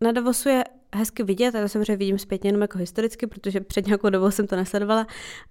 na 0.01 0.11
Davosu 0.11 0.49
je 0.49 0.63
hezky 0.95 1.23
vidět, 1.23 1.55
a 1.55 1.61
to 1.61 1.69
samozřejmě 1.69 1.97
vidím 1.97 2.19
zpětně 2.19 2.47
jenom 2.47 2.61
jako 2.61 2.77
historicky, 2.77 3.27
protože 3.27 3.61
před 3.61 3.85
nějakou 3.85 4.09
dobou 4.09 4.31
jsem 4.31 4.47
to 4.47 4.55
nesledovala, 4.55 5.07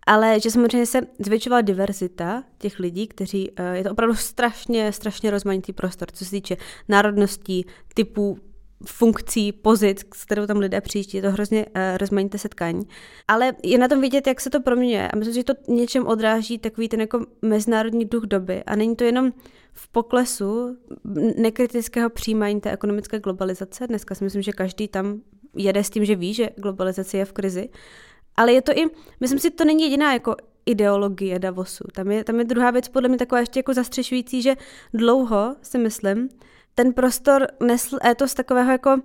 ale 0.06 0.40
že 0.40 0.50
samozřejmě 0.50 0.86
se 0.86 1.00
zvětšovala 1.18 1.60
diverzita 1.60 2.44
těch 2.58 2.78
lidí, 2.78 3.06
kteří, 3.06 3.50
eh, 3.56 3.76
je 3.76 3.84
to 3.84 3.90
opravdu 3.90 4.14
strašně, 4.14 4.92
strašně 4.92 5.30
rozmanitý 5.30 5.72
prostor, 5.72 6.08
co 6.12 6.24
se 6.24 6.30
týče 6.30 6.56
národností, 6.88 7.66
typů 7.94 8.38
funkcí, 8.86 9.52
pozic, 9.52 10.04
s 10.14 10.24
kterou 10.24 10.46
tam 10.46 10.58
lidé 10.58 10.80
přijíždí, 10.80 11.18
je 11.18 11.22
to 11.22 11.30
hrozně 11.30 11.66
uh, 11.66 11.72
rozmanité 11.96 12.38
setkání. 12.38 12.88
Ale 13.28 13.52
je 13.62 13.78
na 13.78 13.88
tom 13.88 14.00
vidět, 14.00 14.26
jak 14.26 14.40
se 14.40 14.50
to 14.50 14.60
proměňuje. 14.60 15.08
A 15.08 15.16
myslím, 15.16 15.34
že 15.34 15.44
to 15.44 15.54
něčem 15.68 16.06
odráží 16.06 16.58
takový 16.58 16.88
ten 16.88 17.00
jako 17.00 17.26
mezinárodní 17.42 18.04
duch 18.04 18.24
doby. 18.24 18.62
A 18.64 18.76
není 18.76 18.96
to 18.96 19.04
jenom 19.04 19.32
v 19.72 19.88
poklesu 19.88 20.76
nekritického 21.36 22.10
přijímání 22.10 22.60
té 22.60 22.72
ekonomické 22.72 23.20
globalizace. 23.20 23.86
Dneska 23.86 24.14
si 24.14 24.24
myslím, 24.24 24.42
že 24.42 24.52
každý 24.52 24.88
tam 24.88 25.20
jede 25.56 25.84
s 25.84 25.90
tím, 25.90 26.04
že 26.04 26.16
ví, 26.16 26.34
že 26.34 26.50
globalizace 26.56 27.16
je 27.16 27.24
v 27.24 27.32
krizi. 27.32 27.68
Ale 28.36 28.52
je 28.52 28.62
to 28.62 28.72
i, 28.72 28.86
myslím 29.20 29.38
si, 29.38 29.50
to 29.50 29.64
není 29.64 29.82
jediná 29.82 30.12
jako 30.12 30.36
ideologie 30.66 31.38
Davosu. 31.38 31.84
Tam 31.92 32.10
je, 32.10 32.24
tam 32.24 32.38
je 32.38 32.44
druhá 32.44 32.70
věc 32.70 32.88
podle 32.88 33.08
mě 33.08 33.18
taková 33.18 33.40
ještě 33.40 33.58
jako 33.58 33.74
zastřešující, 33.74 34.42
že 34.42 34.56
dlouho 34.94 35.56
si 35.62 35.78
myslím, 35.78 36.28
ten 36.74 36.92
prostor 36.92 37.46
nesl 37.60 37.98
étos 38.10 38.34
takového 38.34 38.70
jako 38.70 39.00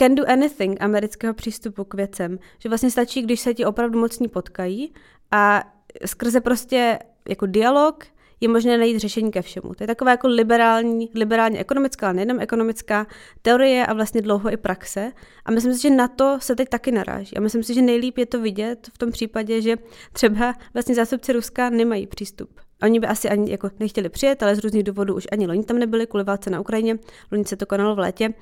can 0.00 0.14
do 0.14 0.24
anything 0.28 0.82
amerického 0.82 1.34
přístupu 1.34 1.84
k 1.84 1.94
věcem. 1.94 2.38
Že 2.58 2.68
vlastně 2.68 2.90
stačí, 2.90 3.22
když 3.22 3.40
se 3.40 3.54
ti 3.54 3.64
opravdu 3.64 4.00
mocní 4.00 4.28
potkají 4.28 4.94
a 5.30 5.62
skrze 6.06 6.40
prostě 6.40 6.98
jako 7.28 7.46
dialog 7.46 8.04
je 8.40 8.48
možné 8.48 8.78
najít 8.78 8.98
řešení 8.98 9.30
ke 9.30 9.42
všemu. 9.42 9.74
To 9.74 9.82
je 9.82 9.86
taková 9.86 10.10
jako 10.10 10.28
liberální, 10.28 11.10
liberálně 11.14 11.58
ekonomická, 11.58 12.06
ale 12.06 12.14
nejenom 12.14 12.40
ekonomická 12.40 13.06
teorie 13.42 13.86
a 13.86 13.92
vlastně 13.92 14.22
dlouho 14.22 14.52
i 14.52 14.56
praxe. 14.56 15.12
A 15.44 15.50
myslím 15.50 15.74
si, 15.74 15.82
že 15.82 15.90
na 15.90 16.08
to 16.08 16.38
se 16.40 16.56
teď 16.56 16.68
taky 16.68 16.92
naráží. 16.92 17.36
A 17.36 17.40
myslím 17.40 17.62
si, 17.62 17.74
že 17.74 17.82
nejlíp 17.82 18.18
je 18.18 18.26
to 18.26 18.40
vidět 18.40 18.88
v 18.94 18.98
tom 18.98 19.10
případě, 19.10 19.62
že 19.62 19.76
třeba 20.12 20.54
vlastně 20.74 20.94
zástupci 20.94 21.32
Ruska 21.32 21.70
nemají 21.70 22.06
přístup. 22.06 22.60
Oni 22.82 23.00
by 23.00 23.06
asi 23.06 23.28
ani 23.28 23.50
jako 23.50 23.70
nechtěli 23.80 24.08
přijet, 24.08 24.42
ale 24.42 24.56
z 24.56 24.58
různých 24.58 24.84
důvodů 24.84 25.14
už 25.14 25.26
ani 25.32 25.46
loni 25.46 25.64
tam 25.64 25.78
nebyli 25.78 26.06
kvůli 26.06 26.24
válce 26.24 26.50
na 26.50 26.60
Ukrajině. 26.60 26.98
Loni 27.32 27.44
se 27.44 27.56
to 27.56 27.66
konalo 27.66 27.94
v 27.94 27.98
létě. 27.98 28.34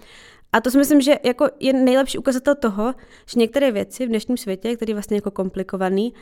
A 0.53 0.61
to 0.61 0.71
si 0.71 0.79
myslím, 0.79 1.01
že 1.01 1.15
jako 1.25 1.49
je 1.61 1.73
nejlepší 1.73 2.19
ukazatel 2.19 2.55
toho, 2.55 2.95
že 3.27 3.39
některé 3.41 3.71
věci 3.71 4.07
v 4.07 4.09
dnešním 4.09 4.37
světě, 4.37 4.77
který 4.77 4.91
je 4.91 4.95
vlastně 4.95 5.17
jako 5.17 5.31
komplikovaný, 5.31 6.15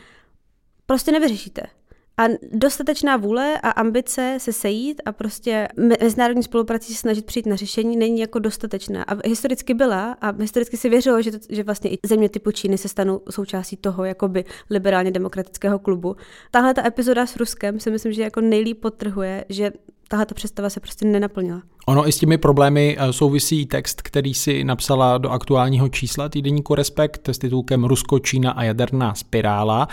prostě 0.87 1.13
nevyřešíte 1.13 1.63
a 2.19 2.25
dostatečná 2.53 3.17
vůle 3.17 3.61
a 3.63 3.71
ambice 3.71 4.35
se 4.41 4.53
sejít 4.53 5.03
a 5.05 5.13
prostě 5.13 5.69
mezinárodní 6.01 6.43
spoluprací 6.43 6.95
se 6.95 7.01
snažit 7.01 7.27
přijít 7.27 7.47
na 7.47 7.57
řešení 7.57 7.97
není 7.97 8.21
jako 8.21 8.39
dostatečná. 8.39 9.03
A 9.03 9.29
historicky 9.29 9.75
byla 9.75 10.13
a 10.13 10.31
historicky 10.31 10.77
si 10.77 10.89
věřilo, 10.89 11.23
že, 11.23 11.31
to, 11.31 11.39
že 11.51 11.63
vlastně 11.63 11.91
i 11.91 11.99
země 12.07 12.29
typu 12.29 12.51
Číny 12.51 12.79
se 12.79 12.89
stanou 12.89 13.21
součástí 13.31 13.77
toho 13.77 14.05
jakoby 14.05 14.45
liberálně 14.71 15.11
demokratického 15.11 15.79
klubu. 15.79 16.17
Tahle 16.51 16.75
ta 16.75 16.87
epizoda 16.87 17.27
s 17.27 17.37
Ruskem 17.37 17.81
si 17.81 17.91
myslím, 17.91 18.13
že 18.13 18.23
jako 18.23 18.41
nejlíp 18.41 18.81
potrhuje, 18.81 19.45
že 19.49 19.73
tahle 20.09 20.27
představa 20.35 20.71
se 20.71 20.81
prostě 20.81 21.05
nenaplnila. 21.05 21.63
Ono 21.89 22.09
i 22.09 22.13
s 22.13 22.19
těmi 22.19 22.39
problémy 22.39 22.97
eh, 22.99 23.13
souvisí 23.13 23.67
text, 23.67 24.03
který 24.03 24.35
si 24.35 24.65
napsala 24.65 25.19
do 25.19 25.31
aktuálního 25.31 25.89
čísla 25.89 26.29
týdeníku 26.29 26.75
Respekt 26.75 27.29
s 27.29 27.39
titulkem 27.39 27.85
Rusko, 27.85 28.19
Čína 28.19 28.51
a 28.51 28.63
jaderná 28.63 29.15
spirála. 29.15 29.89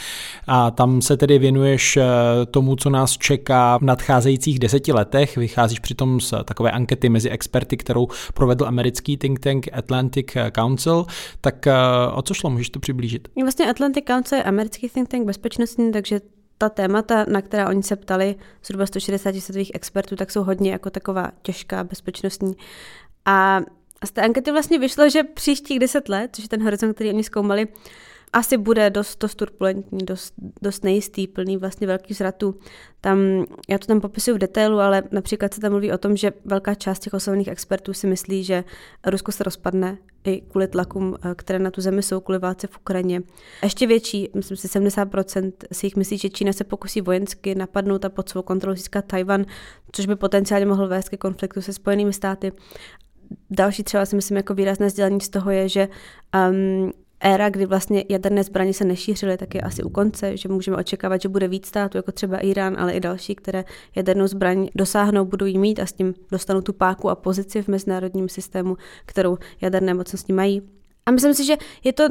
A 0.47 0.71
tam 0.71 1.01
se 1.01 1.17
tedy 1.17 1.39
věnuješ 1.39 1.97
eh, 1.97 2.03
tomu, 2.51 2.75
co 2.75 2.89
nás 2.89 3.17
čeká 3.17 3.77
v 3.77 3.81
nadcházejících 3.81 4.59
deseti 4.59 4.91
letech. 4.91 5.37
Vycházíš 5.37 5.79
přitom 5.79 6.21
z 6.21 6.33
takové 6.45 6.71
ankety 6.71 7.09
mezi 7.09 7.29
experty, 7.29 7.77
kterou 7.77 8.07
provedl 8.33 8.65
americký 8.65 9.17
think 9.17 9.39
tank 9.39 9.67
Atlantic 9.73 10.27
Council. 10.51 11.05
Tak 11.41 11.67
eh, 11.67 11.73
o 12.13 12.21
co 12.21 12.33
šlo? 12.33 12.49
Můžeš 12.49 12.69
to 12.69 12.79
přiblížit? 12.79 13.27
Vlastně 13.41 13.69
Atlantic 13.69 14.05
Council 14.05 14.37
je 14.37 14.43
americký 14.43 14.89
think 14.89 15.09
tank 15.09 15.25
bezpečnostní, 15.25 15.91
takže 15.91 16.19
ta 16.57 16.69
témata, 16.69 17.25
na 17.29 17.41
která 17.41 17.69
oni 17.69 17.83
se 17.83 17.95
ptali, 17.95 18.35
zhruba 18.65 18.85
160 18.85 19.35
světových 19.35 19.71
expertů, 19.73 20.15
tak 20.15 20.31
jsou 20.31 20.43
hodně 20.43 20.71
jako 20.71 20.89
taková 20.89 21.31
těžká, 21.41 21.83
bezpečnostní. 21.83 22.53
A 23.25 23.61
z 24.05 24.11
té 24.11 24.21
ankety 24.21 24.51
vlastně 24.51 24.79
vyšlo, 24.79 25.09
že 25.09 25.23
příštích 25.23 25.79
deset 25.79 26.09
let, 26.09 26.29
což 26.33 26.43
je 26.45 26.49
ten 26.49 26.63
horizont, 26.63 26.93
který 26.93 27.09
oni 27.09 27.23
zkoumali, 27.23 27.67
asi 28.33 28.57
bude 28.57 28.89
dost, 28.89 29.21
dost 29.21 29.35
turbulentní, 29.35 30.05
dost, 30.05 30.33
dost 30.61 30.83
nejistý, 30.83 31.27
plný 31.27 31.57
vlastně 31.57 31.87
velkých 31.87 32.17
zratů. 32.17 32.59
Tam, 33.01 33.45
já 33.69 33.77
to 33.77 33.85
tam 33.85 34.01
popisuju 34.01 34.35
v 34.35 34.39
detailu, 34.39 34.79
ale 34.79 35.03
například 35.11 35.53
se 35.53 35.61
tam 35.61 35.71
mluví 35.71 35.91
o 35.91 35.97
tom, 35.97 36.17
že 36.17 36.33
velká 36.45 36.75
část 36.75 36.99
těch 36.99 37.13
oslovených 37.13 37.47
expertů 37.47 37.93
si 37.93 38.07
myslí, 38.07 38.43
že 38.43 38.63
Rusko 39.05 39.31
se 39.31 39.43
rozpadne 39.43 39.97
i 40.23 40.41
kvůli 40.41 40.67
tlakům, 40.67 41.15
eh, 41.23 41.35
které 41.35 41.59
na 41.59 41.71
tu 41.71 41.81
zemi 41.81 42.03
jsou, 42.03 42.19
kvůli 42.19 42.39
válce 42.39 42.67
v 42.67 42.77
Ukrajině. 42.77 43.21
Ještě 43.63 43.87
větší, 43.87 44.29
myslím 44.35 44.57
si 44.57 44.67
70% 44.67 45.65
si 45.71 45.85
jich 45.85 45.95
myslí, 45.95 46.17
že 46.17 46.29
Čína 46.29 46.53
se 46.53 46.63
pokusí 46.63 47.01
vojensky 47.01 47.55
napadnout 47.55 48.05
a 48.05 48.09
pod 48.09 48.29
svou 48.29 48.41
kontrolu 48.41 48.75
získat 48.75 49.05
Tajvan, 49.05 49.45
což 49.91 50.05
by 50.05 50.15
potenciálně 50.15 50.65
mohlo 50.65 50.87
vést 50.87 51.09
ke 51.09 51.17
konfliktu 51.17 51.61
se 51.61 51.73
Spojenými 51.73 52.13
státy. 52.13 52.51
Další 53.49 53.83
třeba 53.83 54.05
si 54.05 54.15
myslím 54.15 54.37
jako 54.37 54.53
výrazné 54.53 54.89
sdělení 54.89 55.21
z 55.21 55.29
toho 55.29 55.51
je, 55.51 55.69
že 55.69 55.87
um, 56.49 56.93
éra, 57.23 57.49
kdy 57.49 57.65
vlastně 57.65 58.05
jaderné 58.09 58.43
zbraně 58.43 58.73
se 58.73 58.85
nešířily, 58.85 59.37
tak 59.37 59.55
je 59.55 59.61
asi 59.61 59.83
u 59.83 59.89
konce, 59.89 60.37
že 60.37 60.49
můžeme 60.49 60.77
očekávat, 60.77 61.21
že 61.21 61.29
bude 61.29 61.47
víc 61.47 61.65
států, 61.65 61.97
jako 61.97 62.11
třeba 62.11 62.37
Irán, 62.37 62.75
ale 62.79 62.93
i 62.93 62.99
další, 62.99 63.35
které 63.35 63.65
jadernou 63.95 64.27
zbraň 64.27 64.67
dosáhnou, 64.75 65.25
budou 65.25 65.45
jí 65.45 65.57
mít 65.57 65.79
a 65.79 65.85
s 65.85 65.93
tím 65.93 66.13
dostanou 66.31 66.61
tu 66.61 66.73
páku 66.73 67.09
a 67.09 67.15
pozici 67.15 67.61
v 67.61 67.67
mezinárodním 67.67 68.29
systému, 68.29 68.77
kterou 69.05 69.37
jaderné 69.61 69.93
mocnosti 69.93 70.33
mají. 70.33 70.61
A 71.05 71.11
myslím 71.11 71.33
si, 71.33 71.45
že 71.45 71.57
je 71.83 71.93
to 71.93 72.03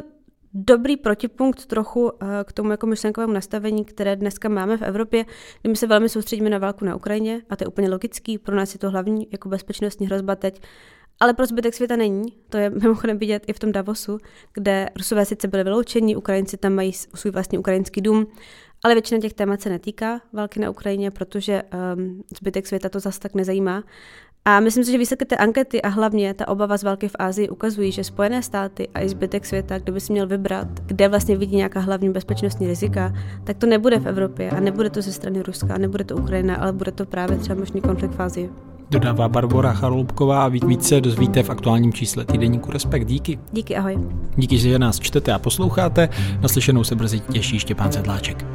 dobrý 0.53 0.97
protipunkt 0.97 1.65
trochu 1.65 2.11
eh, 2.11 2.25
k 2.43 2.53
tomu 2.53 2.71
jako 2.71 2.87
myšlenkovému 2.87 3.33
nastavení, 3.33 3.85
které 3.85 4.15
dneska 4.15 4.49
máme 4.49 4.77
v 4.77 4.81
Evropě, 4.81 5.25
kdy 5.61 5.69
my 5.69 5.75
se 5.75 5.87
velmi 5.87 6.09
soustředíme 6.09 6.49
na 6.49 6.57
válku 6.57 6.85
na 6.85 6.95
Ukrajině 6.95 7.41
a 7.49 7.55
to 7.55 7.63
je 7.63 7.67
úplně 7.67 7.89
logický, 7.89 8.37
pro 8.37 8.55
nás 8.55 8.73
je 8.73 8.79
to 8.79 8.89
hlavní 8.89 9.27
jako 9.31 9.49
bezpečnostní 9.49 10.07
hrozba 10.07 10.35
teď 10.35 10.61
ale 11.19 11.33
pro 11.33 11.45
zbytek 11.45 11.73
světa 11.73 11.95
není. 11.95 12.23
To 12.49 12.57
je 12.57 12.69
mimochodem 12.69 13.17
vidět 13.17 13.43
i 13.47 13.53
v 13.53 13.59
tom 13.59 13.71
Davosu, 13.71 14.17
kde 14.53 14.89
Rusové 14.97 15.25
sice 15.25 15.47
byli 15.47 15.63
vyloučeni, 15.63 16.15
Ukrajinci 16.15 16.57
tam 16.57 16.73
mají 16.73 16.93
svůj 16.93 17.31
vlastní 17.31 17.57
ukrajinský 17.57 18.01
dům, 18.01 18.27
ale 18.83 18.95
většina 18.95 19.21
těch 19.21 19.33
témat 19.33 19.61
se 19.61 19.69
netýká 19.69 20.21
války 20.33 20.59
na 20.59 20.69
Ukrajině, 20.69 21.11
protože 21.11 21.63
um, 21.95 22.23
zbytek 22.37 22.67
světa 22.67 22.89
to 22.89 22.99
zase 22.99 23.19
tak 23.19 23.33
nezajímá. 23.33 23.83
A 24.45 24.59
myslím 24.59 24.83
si, 24.83 24.91
že 24.91 24.97
výsledky 24.97 25.25
té 25.25 25.37
ankety 25.37 25.81
a 25.81 25.87
hlavně 25.87 26.33
ta 26.33 26.47
obava 26.47 26.77
z 26.77 26.83
války 26.83 27.07
v 27.07 27.15
Ázii 27.19 27.49
ukazují, 27.49 27.91
že 27.91 28.03
Spojené 28.03 28.43
státy 28.43 28.87
a 28.93 29.01
i 29.01 29.09
zbytek 29.09 29.45
světa, 29.45 29.79
kdyby 29.79 30.01
si 30.01 30.13
měl 30.13 30.27
vybrat, 30.27 30.67
kde 30.85 31.07
vlastně 31.07 31.37
vidí 31.37 31.55
nějaká 31.55 31.79
hlavní 31.79 32.09
bezpečnostní 32.09 32.67
rizika, 32.67 33.13
tak 33.43 33.57
to 33.57 33.67
nebude 33.67 33.99
v 33.99 34.07
Evropě 34.07 34.49
a 34.49 34.59
nebude 34.59 34.89
to 34.89 35.01
ze 35.01 35.13
strany 35.13 35.41
Ruska, 35.41 35.77
nebude 35.77 36.03
to 36.03 36.15
Ukrajina, 36.15 36.55
ale 36.55 36.73
bude 36.73 36.91
to 36.91 37.05
právě 37.05 37.37
třeba 37.37 37.59
možný 37.59 37.81
konflikt 37.81 38.15
v 38.15 38.21
Ázii 38.21 38.72
dodává 38.91 39.29
Barbara 39.29 39.73
Charloubková 39.73 40.43
a 40.45 40.47
víc 40.47 40.87
se 40.87 41.01
dozvíte 41.01 41.43
v 41.43 41.49
aktuálním 41.49 41.93
čísle 41.93 42.25
týdeníku 42.25 42.71
Respekt. 42.71 43.05
Díky. 43.05 43.39
Díky, 43.51 43.75
ahoj. 43.75 43.97
Díky, 44.35 44.57
že 44.57 44.79
nás 44.79 44.99
čtete 44.99 45.33
a 45.33 45.39
posloucháte. 45.39 46.09
Naslyšenou 46.41 46.83
se 46.83 46.95
brzy 46.95 47.19
těší 47.19 47.59
Štěpán 47.59 47.91
Sedláček. 47.91 48.45